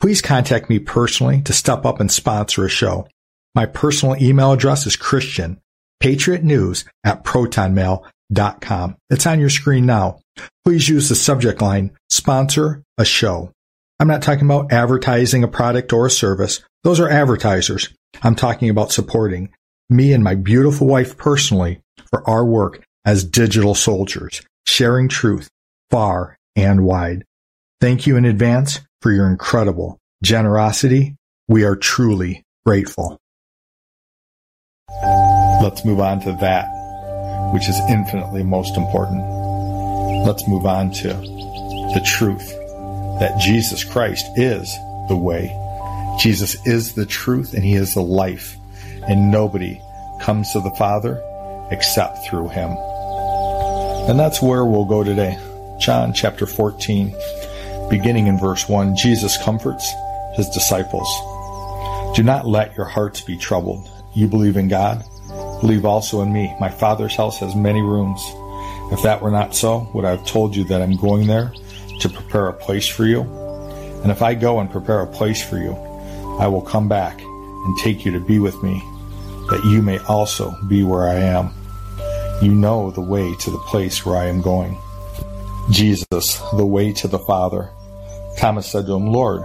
Please 0.02 0.20
contact 0.20 0.68
me 0.68 0.80
personally 0.80 1.40
to 1.46 1.54
step 1.54 1.86
up 1.86 1.98
and 1.98 2.12
sponsor 2.12 2.66
a 2.66 2.68
show. 2.68 3.08
My 3.54 3.64
personal 3.64 4.22
email 4.22 4.52
address 4.52 4.86
is 4.86 4.96
Christian, 4.96 5.62
Patriot 5.98 6.44
News 6.44 6.84
at 7.04 7.24
protonmail.com. 7.24 8.96
It's 9.08 9.26
on 9.26 9.40
your 9.40 9.48
screen 9.48 9.86
now. 9.86 10.20
Please 10.62 10.90
use 10.90 11.08
the 11.08 11.14
subject 11.14 11.62
line, 11.62 11.92
sponsor 12.10 12.82
a 12.98 13.06
show. 13.06 13.50
I'm 13.98 14.08
not 14.08 14.22
talking 14.22 14.44
about 14.44 14.72
advertising 14.72 15.42
a 15.42 15.48
product 15.48 15.92
or 15.92 16.06
a 16.06 16.10
service. 16.10 16.62
Those 16.84 17.00
are 17.00 17.08
advertisers. 17.08 17.88
I'm 18.22 18.34
talking 18.34 18.68
about 18.68 18.92
supporting 18.92 19.50
me 19.88 20.12
and 20.12 20.22
my 20.22 20.34
beautiful 20.34 20.86
wife 20.86 21.16
personally 21.16 21.80
for 22.10 22.28
our 22.28 22.44
work 22.44 22.84
as 23.06 23.24
digital 23.24 23.74
soldiers, 23.74 24.42
sharing 24.66 25.08
truth 25.08 25.48
far 25.90 26.36
and 26.54 26.84
wide. 26.84 27.24
Thank 27.80 28.06
you 28.06 28.16
in 28.16 28.24
advance 28.24 28.80
for 29.00 29.12
your 29.12 29.30
incredible 29.30 29.98
generosity. 30.22 31.16
We 31.48 31.64
are 31.64 31.76
truly 31.76 32.42
grateful. 32.66 33.18
Let's 35.62 35.84
move 35.84 36.00
on 36.00 36.20
to 36.20 36.36
that, 36.40 36.66
which 37.54 37.68
is 37.68 37.78
infinitely 37.88 38.42
most 38.42 38.76
important. 38.76 39.24
Let's 40.26 40.46
move 40.48 40.66
on 40.66 40.90
to 40.92 41.08
the 41.08 42.02
truth 42.04 42.65
that 43.20 43.40
Jesus 43.40 43.82
Christ 43.84 44.26
is 44.36 44.72
the 45.08 45.16
way. 45.16 45.54
Jesus 46.18 46.56
is 46.66 46.94
the 46.94 47.06
truth 47.06 47.54
and 47.54 47.64
he 47.64 47.74
is 47.74 47.94
the 47.94 48.02
life. 48.02 48.56
And 49.08 49.30
nobody 49.30 49.80
comes 50.20 50.52
to 50.52 50.60
the 50.60 50.74
Father 50.78 51.22
except 51.70 52.26
through 52.26 52.48
him. 52.48 52.70
And 54.08 54.18
that's 54.18 54.42
where 54.42 54.64
we'll 54.64 54.84
go 54.84 55.02
today. 55.02 55.38
John 55.78 56.12
chapter 56.12 56.46
14, 56.46 57.14
beginning 57.90 58.26
in 58.26 58.38
verse 58.38 58.68
1, 58.68 58.96
Jesus 58.96 59.36
comforts 59.42 59.90
his 60.34 60.48
disciples. 60.50 61.08
Do 62.16 62.22
not 62.22 62.46
let 62.46 62.76
your 62.76 62.86
hearts 62.86 63.20
be 63.20 63.36
troubled. 63.36 63.88
You 64.14 64.28
believe 64.28 64.56
in 64.56 64.68
God, 64.68 65.04
believe 65.60 65.84
also 65.84 66.22
in 66.22 66.32
me. 66.32 66.54
My 66.60 66.70
Father's 66.70 67.16
house 67.16 67.38
has 67.40 67.54
many 67.54 67.82
rooms. 67.82 68.22
If 68.92 69.02
that 69.02 69.20
were 69.20 69.30
not 69.30 69.54
so, 69.54 69.88
would 69.92 70.04
I 70.04 70.10
have 70.10 70.26
told 70.26 70.54
you 70.54 70.64
that 70.64 70.80
I'm 70.80 70.96
going 70.96 71.26
there 71.26 71.52
to 72.00 72.08
prepare 72.08 72.48
a 72.48 72.52
place 72.52 72.86
for 72.86 73.04
you. 73.04 73.22
And 74.02 74.12
if 74.12 74.22
I 74.22 74.34
go 74.34 74.60
and 74.60 74.70
prepare 74.70 75.00
a 75.00 75.06
place 75.06 75.42
for 75.42 75.58
you, 75.58 75.74
I 76.38 76.46
will 76.46 76.62
come 76.62 76.88
back 76.88 77.20
and 77.20 77.78
take 77.78 78.04
you 78.04 78.12
to 78.12 78.20
be 78.20 78.38
with 78.38 78.62
me, 78.62 78.82
that 79.50 79.64
you 79.64 79.82
may 79.82 79.98
also 80.00 80.54
be 80.68 80.82
where 80.82 81.08
I 81.08 81.14
am. 81.14 81.50
You 82.42 82.52
know 82.52 82.90
the 82.90 83.00
way 83.00 83.34
to 83.34 83.50
the 83.50 83.58
place 83.58 84.04
where 84.04 84.16
I 84.16 84.26
am 84.26 84.42
going. 84.42 84.78
Jesus, 85.70 86.40
the 86.54 86.66
way 86.66 86.92
to 86.92 87.08
the 87.08 87.18
Father. 87.18 87.70
Thomas 88.36 88.70
said 88.70 88.86
to 88.86 88.94
him, 88.94 89.06
Lord, 89.06 89.42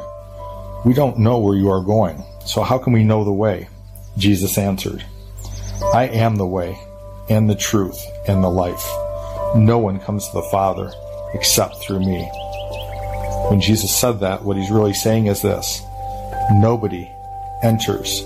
we 0.85 0.93
don't 0.93 1.19
know 1.19 1.39
where 1.39 1.55
you 1.55 1.69
are 1.69 1.81
going, 1.81 2.23
so 2.45 2.61
how 2.61 2.77
can 2.77 2.91
we 2.91 3.03
know 3.03 3.23
the 3.23 3.31
way? 3.31 3.69
Jesus 4.17 4.57
answered, 4.57 5.05
I 5.93 6.07
am 6.07 6.35
the 6.35 6.45
way, 6.45 6.77
and 7.29 7.49
the 7.49 7.55
truth, 7.55 7.99
and 8.27 8.43
the 8.43 8.49
life. 8.49 8.85
No 9.55 9.79
one 9.79 9.99
comes 9.99 10.27
to 10.27 10.33
the 10.33 10.49
Father 10.51 10.91
except 11.33 11.83
through 11.83 11.99
me. 11.99 12.29
When 13.49 13.59
Jesus 13.61 13.95
said 13.95 14.19
that, 14.19 14.43
what 14.43 14.57
he's 14.57 14.71
really 14.71 14.93
saying 14.93 15.27
is 15.27 15.41
this 15.41 15.81
nobody 16.53 17.09
enters 17.63 18.21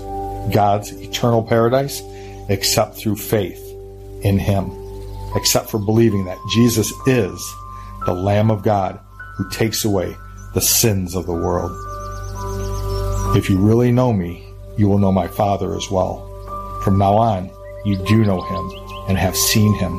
God's 0.52 0.92
eternal 0.92 1.42
paradise 1.42 2.02
except 2.48 2.96
through 2.96 3.16
faith 3.16 3.62
in 4.22 4.38
him, 4.38 4.70
except 5.34 5.70
for 5.70 5.78
believing 5.78 6.24
that 6.24 6.38
Jesus 6.52 6.92
is 7.06 7.54
the 8.06 8.14
Lamb 8.14 8.50
of 8.50 8.62
God 8.62 9.00
who 9.36 9.48
takes 9.50 9.84
away 9.84 10.14
the 10.54 10.60
sins 10.60 11.14
of 11.14 11.26
the 11.26 11.32
world. 11.32 11.72
If 13.36 13.50
you 13.50 13.58
really 13.58 13.92
know 13.92 14.12
me, 14.12 14.46
you 14.78 14.88
will 14.88 14.98
know 14.98 15.12
my 15.12 15.28
Father 15.28 15.74
as 15.74 15.90
well. 15.90 16.22
From 16.82 16.98
now 16.98 17.14
on, 17.14 17.50
you 17.84 17.96
do 18.06 18.24
know 18.24 18.40
him 18.40 18.70
and 19.08 19.18
have 19.18 19.36
seen 19.36 19.74
him. 19.74 19.98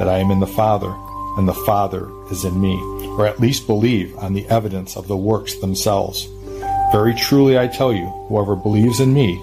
that 0.00 0.08
I 0.08 0.18
am 0.18 0.30
in 0.30 0.40
the 0.40 0.46
Father, 0.46 0.92
and 1.36 1.46
the 1.46 1.52
Father 1.52 2.10
is 2.30 2.46
in 2.46 2.58
me, 2.58 2.74
or 3.18 3.26
at 3.26 3.38
least 3.38 3.66
believe 3.66 4.16
on 4.16 4.32
the 4.32 4.48
evidence 4.48 4.96
of 4.96 5.06
the 5.06 5.16
works 5.16 5.54
themselves. 5.60 6.26
Very 6.90 7.14
truly 7.14 7.58
I 7.58 7.68
tell 7.68 7.92
you, 7.92 8.06
whoever 8.28 8.56
believes 8.56 8.98
in 8.98 9.12
me 9.12 9.36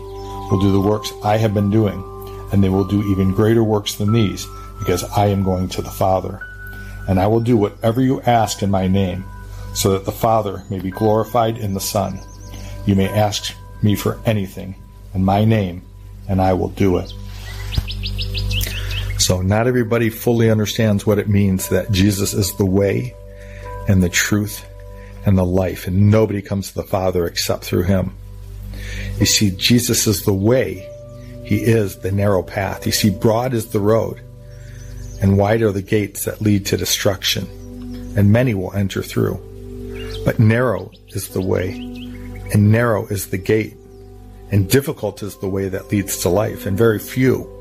will 0.50 0.60
do 0.60 0.72
the 0.72 0.82
works 0.82 1.14
I 1.24 1.38
have 1.38 1.54
been 1.54 1.70
doing, 1.70 2.04
and 2.52 2.64
they 2.64 2.70
will 2.70 2.86
do 2.86 3.08
even 3.12 3.36
greater 3.36 3.64
works 3.64 3.96
than 3.96 4.12
these, 4.12 4.48
because 4.80 5.04
I 5.04 5.28
am 5.28 5.44
going 5.44 5.70
to 5.70 5.84
the 5.84 5.92
Father. 5.92 6.42
And 7.08 7.20
I 7.20 7.28
will 7.28 7.40
do 7.40 7.56
whatever 7.56 8.02
you 8.02 8.22
ask 8.24 8.64
in 8.64 8.72
my 8.72 8.88
name, 8.88 9.26
so 9.76 9.94
that 9.94 10.06
the 10.06 10.12
Father 10.12 10.64
may 10.72 10.80
be 10.80 10.90
glorified 10.90 11.58
in 11.58 11.76
the 11.76 11.80
Son. 11.80 12.20
You 12.88 12.96
may 12.96 13.10
ask 13.10 13.56
me 13.84 13.96
for 13.96 14.20
anything 14.26 14.74
in 15.14 15.24
my 15.24 15.46
name, 15.46 15.84
and 16.28 16.42
I 16.42 16.54
will 16.54 16.70
do 16.70 16.98
it. 16.98 17.14
So, 19.28 19.42
not 19.42 19.68
everybody 19.68 20.10
fully 20.10 20.50
understands 20.50 21.06
what 21.06 21.20
it 21.20 21.28
means 21.28 21.68
that 21.68 21.92
Jesus 21.92 22.34
is 22.34 22.56
the 22.56 22.66
way 22.66 23.14
and 23.86 24.02
the 24.02 24.08
truth 24.08 24.66
and 25.26 25.38
the 25.38 25.44
life, 25.44 25.86
and 25.86 26.10
nobody 26.10 26.42
comes 26.42 26.70
to 26.70 26.76
the 26.76 26.84
Father 26.88 27.28
except 27.28 27.66
through 27.66 27.84
him. 27.84 28.16
You 29.20 29.26
see, 29.26 29.52
Jesus 29.52 30.08
is 30.08 30.24
the 30.24 30.32
way, 30.32 30.90
he 31.44 31.58
is 31.58 31.98
the 31.98 32.12
narrow 32.14 32.42
path. 32.42 32.86
You 32.86 32.94
see, 32.94 33.10
broad 33.10 33.54
is 33.54 33.68
the 33.68 33.82
road, 33.82 34.22
and 35.22 35.38
wide 35.38 35.62
are 35.62 35.74
the 35.74 35.82
gates 35.82 36.24
that 36.24 36.40
lead 36.40 36.66
to 36.68 36.78
destruction, 36.78 37.48
and 38.16 38.32
many 38.32 38.54
will 38.54 38.72
enter 38.72 39.04
through. 39.04 39.36
But 40.24 40.40
narrow 40.40 40.90
is 41.10 41.28
the 41.28 41.42
way, 41.42 41.72
and 42.54 42.72
narrow 42.72 43.06
is 43.08 43.28
the 43.28 43.38
gate, 43.38 43.76
and 44.52 44.70
difficult 44.70 45.22
is 45.22 45.36
the 45.40 45.50
way 45.50 45.68
that 45.68 45.92
leads 45.92 46.20
to 46.20 46.30
life, 46.30 46.66
and 46.66 46.78
very 46.78 46.98
few 46.98 47.57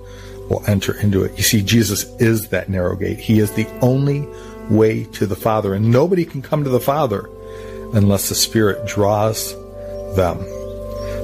will 0.48 0.62
enter 0.66 0.98
into 1.00 1.24
it. 1.24 1.36
You 1.36 1.42
see, 1.42 1.62
Jesus 1.62 2.04
is 2.20 2.48
that 2.48 2.68
narrow 2.68 2.96
gate. 2.96 3.18
He 3.18 3.40
is 3.40 3.52
the 3.52 3.66
only 3.80 4.26
way 4.70 5.04
to 5.04 5.26
the 5.26 5.36
Father, 5.36 5.74
and 5.74 5.90
nobody 5.90 6.24
can 6.24 6.42
come 6.42 6.64
to 6.64 6.70
the 6.70 6.80
Father 6.80 7.28
unless 7.94 8.28
the 8.28 8.34
Spirit 8.34 8.86
draws 8.86 9.54
them. 10.16 10.38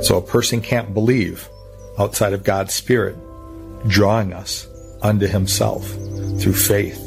So 0.02 0.18
a 0.18 0.22
person 0.22 0.60
can't 0.60 0.94
believe 0.94 1.48
outside 1.98 2.32
of 2.32 2.44
God's 2.44 2.74
Spirit 2.74 3.16
drawing 3.88 4.32
us 4.32 4.66
unto 5.02 5.26
Himself 5.26 5.88
through 5.88 6.54
faith 6.54 6.98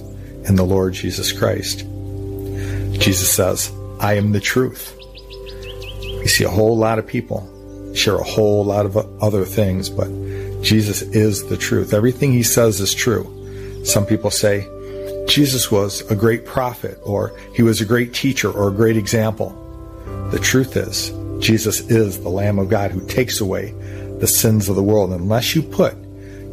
in 0.45 0.55
the 0.55 0.65
Lord 0.65 0.93
Jesus 0.93 1.31
Christ. 1.31 1.79
Jesus 2.99 3.31
says, 3.31 3.71
I 3.99 4.13
am 4.13 4.31
the 4.31 4.39
truth. 4.39 4.95
You 6.01 6.27
see, 6.27 6.43
a 6.43 6.49
whole 6.49 6.77
lot 6.77 6.99
of 6.99 7.07
people 7.07 7.51
share 7.95 8.15
a 8.15 8.23
whole 8.23 8.63
lot 8.65 8.85
of 8.85 8.97
other 9.21 9.45
things, 9.45 9.89
but 9.89 10.07
Jesus 10.65 11.03
is 11.03 11.47
the 11.47 11.57
truth. 11.57 11.93
Everything 11.93 12.33
He 12.33 12.41
says 12.41 12.81
is 12.81 12.91
true. 12.91 13.83
Some 13.85 14.03
people 14.03 14.31
say, 14.31 14.67
Jesus 15.27 15.69
was 15.69 16.01
a 16.09 16.15
great 16.15 16.43
prophet, 16.43 16.99
or 17.03 17.37
he 17.53 17.61
was 17.61 17.81
a 17.81 17.85
great 17.85 18.15
teacher, 18.15 18.51
or 18.51 18.69
a 18.69 18.73
great 18.73 18.97
example. 18.97 19.49
The 20.31 20.39
truth 20.39 20.75
is, 20.75 21.11
Jesus 21.39 21.81
is 21.81 22.19
the 22.19 22.29
Lamb 22.29 22.57
of 22.57 22.69
God 22.69 22.89
who 22.89 23.05
takes 23.05 23.41
away 23.41 23.75
the 24.19 24.25
sins 24.25 24.67
of 24.67 24.75
the 24.75 24.81
world. 24.81 25.11
Unless 25.11 25.55
you 25.55 25.61
put 25.61 25.95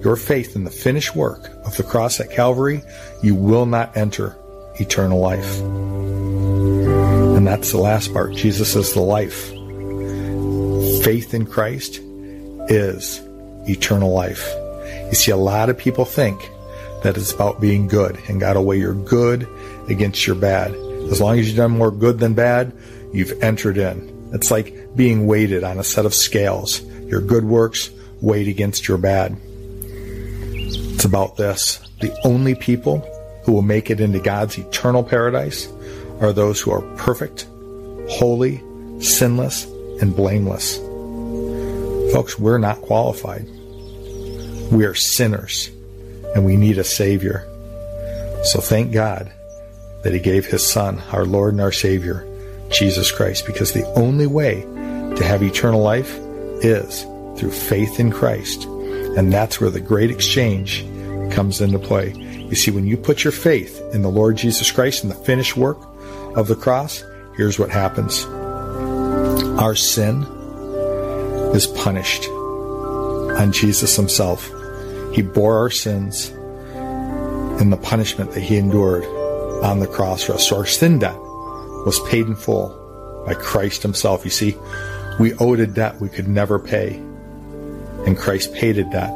your 0.03 0.17
faith 0.17 0.57
in 0.57 0.65
the 0.65 0.71
finished 0.71 1.17
work 1.17 1.49
of 1.65 1.75
the 1.79 1.83
cross 1.83 2.21
at 2.21 2.31
Calvary, 2.31 2.83
you 3.23 3.35
will 3.35 3.65
not 3.65 3.97
enter 3.97 4.37
eternal 4.79 5.21
life. 5.21 5.59
And 5.61 7.47
that's 7.47 7.73
the 7.73 7.79
last 7.79 8.13
part. 8.13 8.35
Jesus 8.35 8.77
is 8.77 8.93
the 8.93 9.01
life. 9.01 9.49
Faith 11.03 11.33
in 11.33 11.47
Christ 11.47 12.01
is 12.69 13.23
eternal 13.69 14.13
life. 14.13 14.53
You 15.09 15.15
see, 15.15 15.31
a 15.31 15.37
lot 15.37 15.69
of 15.69 15.79
people 15.79 16.05
think 16.05 16.51
that 17.03 17.17
it's 17.17 17.33
about 17.33 17.61
being 17.61 17.89
good 17.89 18.19
and 18.29 18.41
got 18.41 18.55
to 18.55 18.61
weigh 18.61 18.79
your 18.79 18.95
good 18.95 19.49
against 19.89 20.27
your 20.27 20.37
bad. 20.37 20.73
As 21.11 21.21
long 21.21 21.39
as 21.39 21.49
you've 21.49 21.57
done 21.57 21.73
more 21.73 21.91
good 21.91 22.19
than 22.19 22.35
bad, 22.35 22.73
you've 23.13 23.43
entered 23.43 23.77
in. 23.77 24.31
It's 24.33 24.51
like 24.51 24.97
being 24.97 25.27
weighted 25.27 25.65
on 25.65 25.79
a 25.79 25.85
set 25.85 26.07
of 26.07 26.15
scales. 26.15 26.81
Your 27.07 27.21
good 27.21 27.45
works 27.45 27.91
weighed 28.21 28.49
against 28.49 28.89
your 28.89 28.99
bad. 28.99 29.37
It's 29.83 31.05
about 31.05 31.37
this. 31.37 31.79
The 32.01 32.17
only 32.25 32.55
people 32.55 33.01
who 33.45 33.53
will 33.53 33.63
make 33.63 33.91
it 33.91 34.01
into 34.01 34.21
God's 34.21 34.57
eternal 34.57 35.03
paradise 35.03 35.69
are 36.21 36.33
those 36.33 36.61
who 36.61 36.71
are 36.71 36.83
perfect, 36.97 37.47
holy, 38.09 38.63
sinless, 39.01 39.65
and 40.01 40.15
blameless. 40.15 40.79
Folks, 42.13 42.39
we're 42.39 42.59
not 42.59 42.81
qualified. 42.83 43.47
We 44.73 44.87
are 44.87 44.95
sinners 44.95 45.71
and 46.35 46.47
we 46.47 46.57
need 46.57 46.79
a 46.79 46.85
Savior. 46.85 47.47
So 48.45 48.61
thank 48.61 48.91
God 48.91 49.31
that 50.03 50.15
He 50.15 50.19
gave 50.19 50.47
His 50.47 50.67
Son, 50.67 50.99
our 51.13 51.27
Lord 51.27 51.53
and 51.53 51.61
our 51.61 51.73
Savior, 51.73 52.27
Jesus 52.71 53.13
Christ, 53.13 53.47
because 53.47 53.73
the 53.73 53.87
only 53.95 54.27
way 54.27 54.63
to 54.63 55.25
have 55.25 55.43
eternal 55.43 55.83
life 55.83 56.17
is 56.65 57.03
through 57.37 57.51
faith 57.51 58.01
in 58.01 58.11
Christ. 58.11 58.65
And 58.65 59.31
that's 59.31 59.61
where 59.61 59.71
the 59.71 59.81
great 59.81 60.11
exchange 60.11 60.87
comes 61.33 61.61
into 61.61 61.79
play. 61.79 62.15
You 62.15 62.55
see, 62.55 62.71
when 62.71 62.87
you 62.87 62.97
put 62.97 63.25
your 63.25 63.33
faith 63.33 63.79
in 63.93 64.01
the 64.01 64.11
Lord 64.11 64.37
Jesus 64.37 64.71
Christ 64.71 65.03
and 65.03 65.13
the 65.13 65.17
finished 65.17 65.55
work 65.55 65.79
of 66.35 66.49
the 66.49 66.57
cross, 66.57 67.05
here's 67.37 67.59
what 67.59 67.69
happens. 67.69 68.25
Our 69.61 69.75
sin 69.75 70.23
is 71.55 71.67
punished 71.67 72.27
on 72.29 73.53
Jesus 73.53 73.97
himself. 73.97 74.51
He 75.13 75.23
bore 75.23 75.57
our 75.59 75.71
sins 75.71 76.29
and 77.61 77.73
the 77.73 77.77
punishment 77.77 78.33
that 78.33 78.41
he 78.41 78.57
endured 78.57 79.05
on 79.63 79.79
the 79.79 79.87
cross 79.87 80.25
for 80.25 80.35
us. 80.35 80.49
So 80.49 80.57
our 80.57 80.67
sin 80.67 80.99
debt 80.99 81.17
was 81.17 82.01
paid 82.09 82.27
in 82.27 82.35
full 82.35 82.79
by 83.27 83.35
Christ 83.35 83.83
himself. 83.83 84.25
You 84.25 84.31
see, 84.31 84.57
we 85.21 85.35
owed 85.35 85.61
a 85.61 85.67
debt 85.67 86.01
we 86.01 86.09
could 86.09 86.29
never 86.29 86.59
pay. 86.59 86.95
And 88.07 88.19
Christ 88.19 88.53
paid 88.55 88.79
a 88.79 88.85
debt 88.85 89.13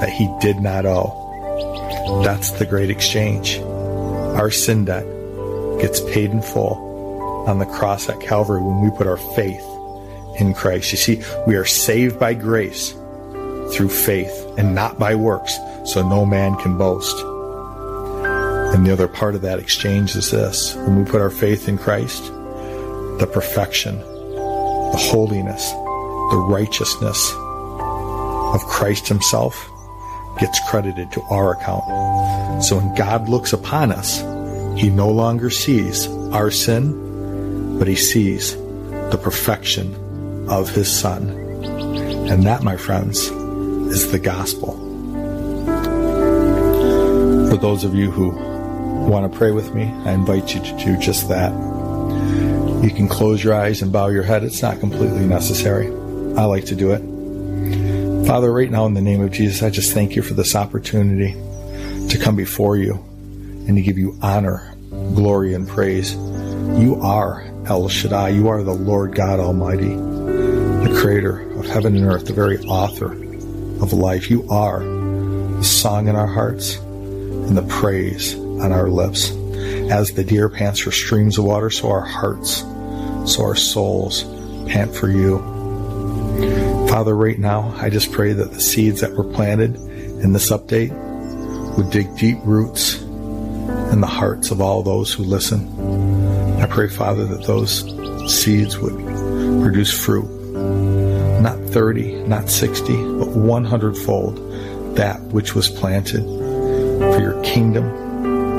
that 0.00 0.08
he 0.08 0.34
did 0.40 0.60
not 0.60 0.86
owe. 0.86 2.22
That's 2.24 2.52
the 2.52 2.66
great 2.66 2.90
exchange. 2.90 3.58
Our 3.58 4.50
sin 4.50 4.86
debt 4.86 5.04
gets 5.80 6.00
paid 6.00 6.30
in 6.30 6.42
full 6.42 7.44
on 7.46 7.58
the 7.58 7.66
cross 7.66 8.08
at 8.08 8.20
Calvary 8.20 8.62
when 8.62 8.80
we 8.80 8.96
put 8.96 9.06
our 9.06 9.18
faith 9.34 9.64
in 10.40 10.54
Christ. 10.54 10.92
You 10.92 10.98
see, 10.98 11.22
we 11.46 11.56
are 11.56 11.64
saved 11.64 12.18
by 12.18 12.34
grace 12.34 12.94
through 13.74 13.88
faith 13.88 14.32
and 14.56 14.74
not 14.74 14.98
by 14.98 15.14
works, 15.14 15.58
so 15.84 16.06
no 16.08 16.24
man 16.24 16.56
can 16.56 16.78
boast. 16.78 17.16
And 18.74 18.86
the 18.86 18.92
other 18.92 19.08
part 19.08 19.34
of 19.34 19.42
that 19.42 19.58
exchange 19.58 20.16
is 20.16 20.30
this 20.30 20.74
when 20.74 21.04
we 21.04 21.10
put 21.10 21.20
our 21.20 21.30
faith 21.30 21.68
in 21.68 21.78
Christ, 21.78 22.24
the 23.18 23.28
perfection, 23.30 23.98
the 23.98 24.98
holiness, 24.98 25.70
the 25.70 26.44
righteousness 26.48 27.32
of 27.34 28.60
Christ 28.66 29.08
Himself 29.08 29.68
gets 30.38 30.58
credited 30.68 31.12
to 31.12 31.20
our 31.30 31.52
account. 31.52 32.64
So 32.64 32.76
when 32.76 32.94
God 32.94 33.28
looks 33.28 33.52
upon 33.52 33.92
us, 33.92 34.20
He 34.80 34.90
no 34.90 35.10
longer 35.10 35.50
sees 35.50 36.08
our 36.32 36.50
sin, 36.50 37.78
but 37.78 37.86
he 37.86 37.94
sees 37.94 38.56
the 38.56 39.20
perfection 39.22 40.48
of 40.48 40.68
his 40.70 40.90
Son. 40.90 41.28
And 42.28 42.42
that, 42.44 42.62
my 42.62 42.76
friends, 42.76 43.28
is 43.94 44.10
the 44.10 44.18
gospel. 44.18 44.72
For 47.48 47.56
those 47.56 47.84
of 47.84 47.94
you 47.94 48.10
who 48.10 48.30
want 49.08 49.30
to 49.30 49.38
pray 49.38 49.52
with 49.52 49.72
me, 49.72 49.84
I 50.04 50.12
invite 50.12 50.52
you 50.52 50.60
to 50.60 50.76
do 50.84 50.98
just 50.98 51.28
that. 51.28 51.52
You 52.82 52.90
can 52.90 53.06
close 53.06 53.42
your 53.44 53.54
eyes 53.54 53.82
and 53.82 53.92
bow 53.92 54.08
your 54.08 54.24
head. 54.24 54.42
It's 54.42 54.60
not 54.62 54.80
completely 54.80 55.24
necessary. 55.24 55.86
I 56.36 56.44
like 56.44 56.64
to 56.66 56.74
do 56.74 56.90
it. 56.90 58.26
Father, 58.26 58.52
right 58.52 58.68
now 58.68 58.84
in 58.86 58.94
the 58.94 59.00
name 59.00 59.22
of 59.22 59.30
Jesus, 59.30 59.62
I 59.62 59.70
just 59.70 59.92
thank 59.92 60.16
you 60.16 60.22
for 60.22 60.34
this 60.34 60.56
opportunity 60.56 61.32
to 62.08 62.18
come 62.20 62.34
before 62.34 62.76
you 62.76 62.94
and 63.68 63.76
to 63.76 63.82
give 63.82 63.96
you 63.96 64.18
honor, 64.22 64.74
glory, 65.14 65.54
and 65.54 65.68
praise. 65.68 66.14
You 66.14 66.98
are 67.00 67.42
El 67.66 67.88
Shaddai. 67.88 68.30
You 68.30 68.48
are 68.48 68.64
the 68.64 68.74
Lord 68.74 69.14
God 69.14 69.38
Almighty, 69.38 69.94
the 69.94 70.98
creator 71.00 71.48
of 71.52 71.66
heaven 71.66 71.94
and 71.96 72.06
earth, 72.06 72.26
the 72.26 72.32
very 72.32 72.58
author 72.66 73.23
of 73.80 73.92
life. 73.92 74.30
You 74.30 74.48
are 74.48 74.80
the 74.80 75.64
song 75.64 76.08
in 76.08 76.16
our 76.16 76.26
hearts 76.26 76.76
and 76.76 77.56
the 77.56 77.62
praise 77.62 78.34
on 78.34 78.72
our 78.72 78.88
lips. 78.88 79.30
As 79.90 80.12
the 80.12 80.24
deer 80.24 80.48
pants 80.48 80.80
for 80.80 80.90
streams 80.90 81.38
of 81.38 81.44
water, 81.44 81.70
so 81.70 81.90
our 81.90 82.00
hearts, 82.00 82.60
so 83.30 83.42
our 83.42 83.54
souls 83.54 84.24
pant 84.66 84.94
for 84.94 85.08
you. 85.08 85.38
Father, 86.88 87.14
right 87.14 87.38
now, 87.38 87.74
I 87.76 87.90
just 87.90 88.12
pray 88.12 88.32
that 88.32 88.52
the 88.52 88.60
seeds 88.60 89.00
that 89.00 89.12
were 89.12 89.24
planted 89.24 89.76
in 89.76 90.32
this 90.32 90.50
update 90.50 90.92
would 91.76 91.90
dig 91.90 92.16
deep 92.16 92.38
roots 92.44 93.02
in 93.02 94.00
the 94.00 94.06
hearts 94.06 94.50
of 94.50 94.60
all 94.60 94.82
those 94.82 95.12
who 95.12 95.22
listen. 95.24 95.68
I 96.60 96.66
pray, 96.66 96.88
Father, 96.88 97.24
that 97.26 97.46
those 97.46 97.84
seeds 98.32 98.78
would 98.78 98.96
produce 99.62 99.92
fruit, 99.92 100.28
30, 101.74 102.22
not 102.28 102.48
60, 102.48 102.94
but 103.18 103.28
100 103.30 103.98
fold 103.98 104.36
that 104.94 105.20
which 105.22 105.56
was 105.56 105.68
planted 105.68 106.22
for 106.22 107.18
your 107.20 107.42
kingdom, 107.42 107.84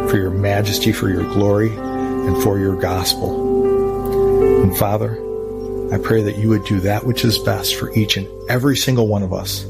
for 0.09 0.17
your 0.17 0.31
majesty, 0.31 0.91
for 0.91 1.09
your 1.09 1.23
glory, 1.23 1.69
and 1.69 2.43
for 2.43 2.59
your 2.59 2.75
gospel. 2.75 4.63
And 4.63 4.77
Father, 4.77 5.13
I 5.93 5.97
pray 5.97 6.23
that 6.23 6.37
you 6.37 6.49
would 6.49 6.65
do 6.65 6.81
that 6.81 7.05
which 7.05 7.23
is 7.23 7.39
best 7.39 7.75
for 7.75 7.89
each 7.93 8.17
and 8.17 8.27
every 8.49 8.75
single 8.75 9.07
one 9.07 9.23
of 9.23 9.31
us 9.31 9.63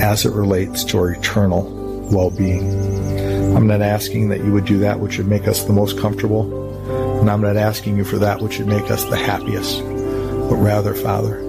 as 0.00 0.24
it 0.24 0.32
relates 0.32 0.82
to 0.84 0.98
our 0.98 1.10
eternal 1.10 2.08
well 2.10 2.30
being. 2.30 3.54
I'm 3.54 3.66
not 3.66 3.82
asking 3.82 4.30
that 4.30 4.42
you 4.42 4.52
would 4.54 4.64
do 4.64 4.78
that 4.78 4.98
which 4.98 5.18
would 5.18 5.28
make 5.28 5.46
us 5.46 5.64
the 5.64 5.74
most 5.74 5.98
comfortable, 5.98 7.20
and 7.20 7.30
I'm 7.30 7.42
not 7.42 7.58
asking 7.58 7.98
you 7.98 8.04
for 8.04 8.16
that 8.20 8.40
which 8.40 8.58
would 8.58 8.66
make 8.66 8.90
us 8.90 9.04
the 9.04 9.18
happiest, 9.18 9.82
but 9.82 10.56
rather, 10.56 10.94
Father, 10.94 11.45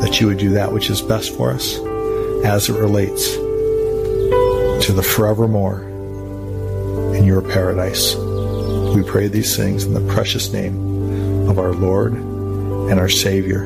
that 0.00 0.20
you 0.20 0.26
would 0.26 0.38
do 0.38 0.50
that 0.50 0.72
which 0.72 0.90
is 0.90 1.02
best 1.02 1.36
for 1.36 1.50
us 1.50 1.78
as 2.44 2.68
it 2.68 2.74
relates 2.74 3.34
to 4.86 4.92
the 4.92 5.02
forevermore 5.02 5.82
in 7.14 7.24
your 7.24 7.42
paradise. 7.42 8.14
We 8.94 9.02
pray 9.02 9.28
these 9.28 9.56
things 9.56 9.84
in 9.84 9.94
the 9.94 10.12
precious 10.12 10.52
name 10.52 11.48
of 11.48 11.58
our 11.58 11.72
Lord 11.72 12.14
and 12.14 12.98
our 12.98 13.08
Savior, 13.08 13.64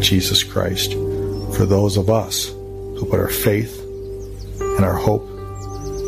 Jesus 0.00 0.44
Christ, 0.44 0.92
for 0.92 1.64
those 1.64 1.96
of 1.96 2.10
us 2.10 2.46
who 2.46 3.06
put 3.08 3.18
our 3.18 3.28
faith 3.28 3.82
and 4.60 4.84
our 4.84 4.94
hope 4.94 5.26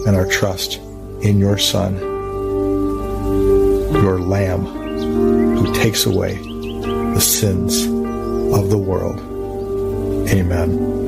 and 0.07 0.15
our 0.15 0.27
trust 0.27 0.77
in 1.23 1.39
your 1.39 1.59
Son, 1.59 1.97
your 3.93 4.21
Lamb, 4.21 4.65
who 5.57 5.73
takes 5.75 6.07
away 6.07 6.35
the 6.35 7.21
sins 7.21 7.87
of 7.87 8.71
the 8.71 8.79
world. 8.79 9.38
Amen. 10.29 11.07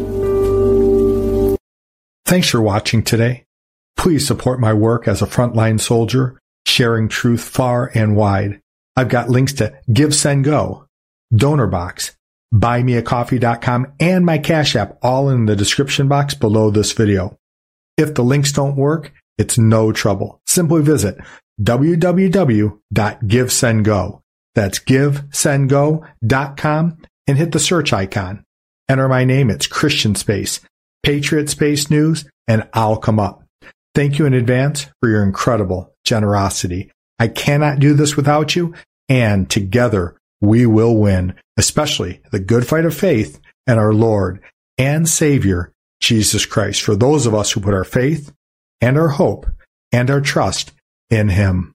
Thanks 2.25 2.49
for 2.49 2.63
watching 2.63 3.03
today. 3.03 3.45
Please 3.97 4.25
support 4.27 4.61
my 4.61 4.73
work 4.73 5.09
as 5.09 5.21
a 5.21 5.27
frontline 5.27 5.81
soldier, 5.81 6.39
sharing 6.67 7.09
truth 7.09 7.43
far 7.43 7.91
and 7.95 8.15
wide. 8.17 8.61
I've 8.97 9.09
got 9.09 9.29
links 9.29 9.53
to 9.55 9.75
Give, 9.93 10.15
Send, 10.15 10.45
Go, 10.45 10.87
Donor 11.35 11.67
Box, 11.67 12.17
BuyMeACoffee.com, 12.55 13.95
and 14.01 14.25
my 14.25 14.39
Cash 14.39 14.77
App 14.77 14.97
all 15.03 15.29
in 15.29 15.47
the 15.47 15.57
description 15.57 16.07
box 16.09 16.35
below 16.35 16.71
this 16.71 16.93
video. 16.93 17.37
If 17.97 18.15
the 18.15 18.25
links 18.25 18.53
don't 18.53 18.77
work, 18.77 19.13
it's 19.37 19.59
no 19.59 19.91
trouble. 19.93 20.41
Simply 20.47 20.83
visit 20.83 21.19
www.givesendgo. 21.61 24.21
That's 24.55 24.79
givesendgo.com 24.79 26.99
and 27.27 27.39
hit 27.39 27.53
the 27.53 27.59
search 27.59 27.93
icon. 27.93 28.45
Enter 28.91 29.09
my 29.09 29.25
name. 29.25 29.51
It's 29.51 29.69
Christian 29.69 30.17
Space, 30.17 30.59
Patriot 31.05 31.49
Space 31.49 31.91
News, 31.91 32.25
and 32.49 32.69
I'll 32.75 32.97
come 32.97 33.21
up. 33.21 33.45
Thank 33.95 34.19
you 34.19 34.27
in 34.27 34.35
advance 34.35 34.89
for 34.99 35.09
your 35.09 35.23
incredible 35.23 35.95
generosity. 36.05 36.91
I 37.17 37.29
cannot 37.29 37.79
do 37.79 37.95
this 37.95 38.17
without 38.17 38.57
you, 38.57 38.75
and 39.09 39.49
together 39.49 40.17
we 40.41 40.67
will 40.67 40.97
win, 40.97 41.37
especially 41.57 42.21
the 42.33 42.41
good 42.41 42.67
fight 42.67 42.85
of 42.85 42.93
faith 42.93 43.39
and 43.65 43.79
our 43.79 43.95
Lord 43.95 44.41
and 44.77 45.09
Savior, 45.09 45.71
Jesus 46.01 46.45
Christ, 46.45 46.83
for 46.83 46.97
those 46.97 47.27
of 47.27 47.35
us 47.35 47.53
who 47.53 47.61
put 47.61 47.75
our 47.75 47.85
faith 47.85 48.33
and 48.81 48.99
our 48.99 49.11
hope 49.11 49.47
and 49.93 50.11
our 50.11 50.21
trust 50.21 50.73
in 51.11 51.29
Him. 51.29 51.75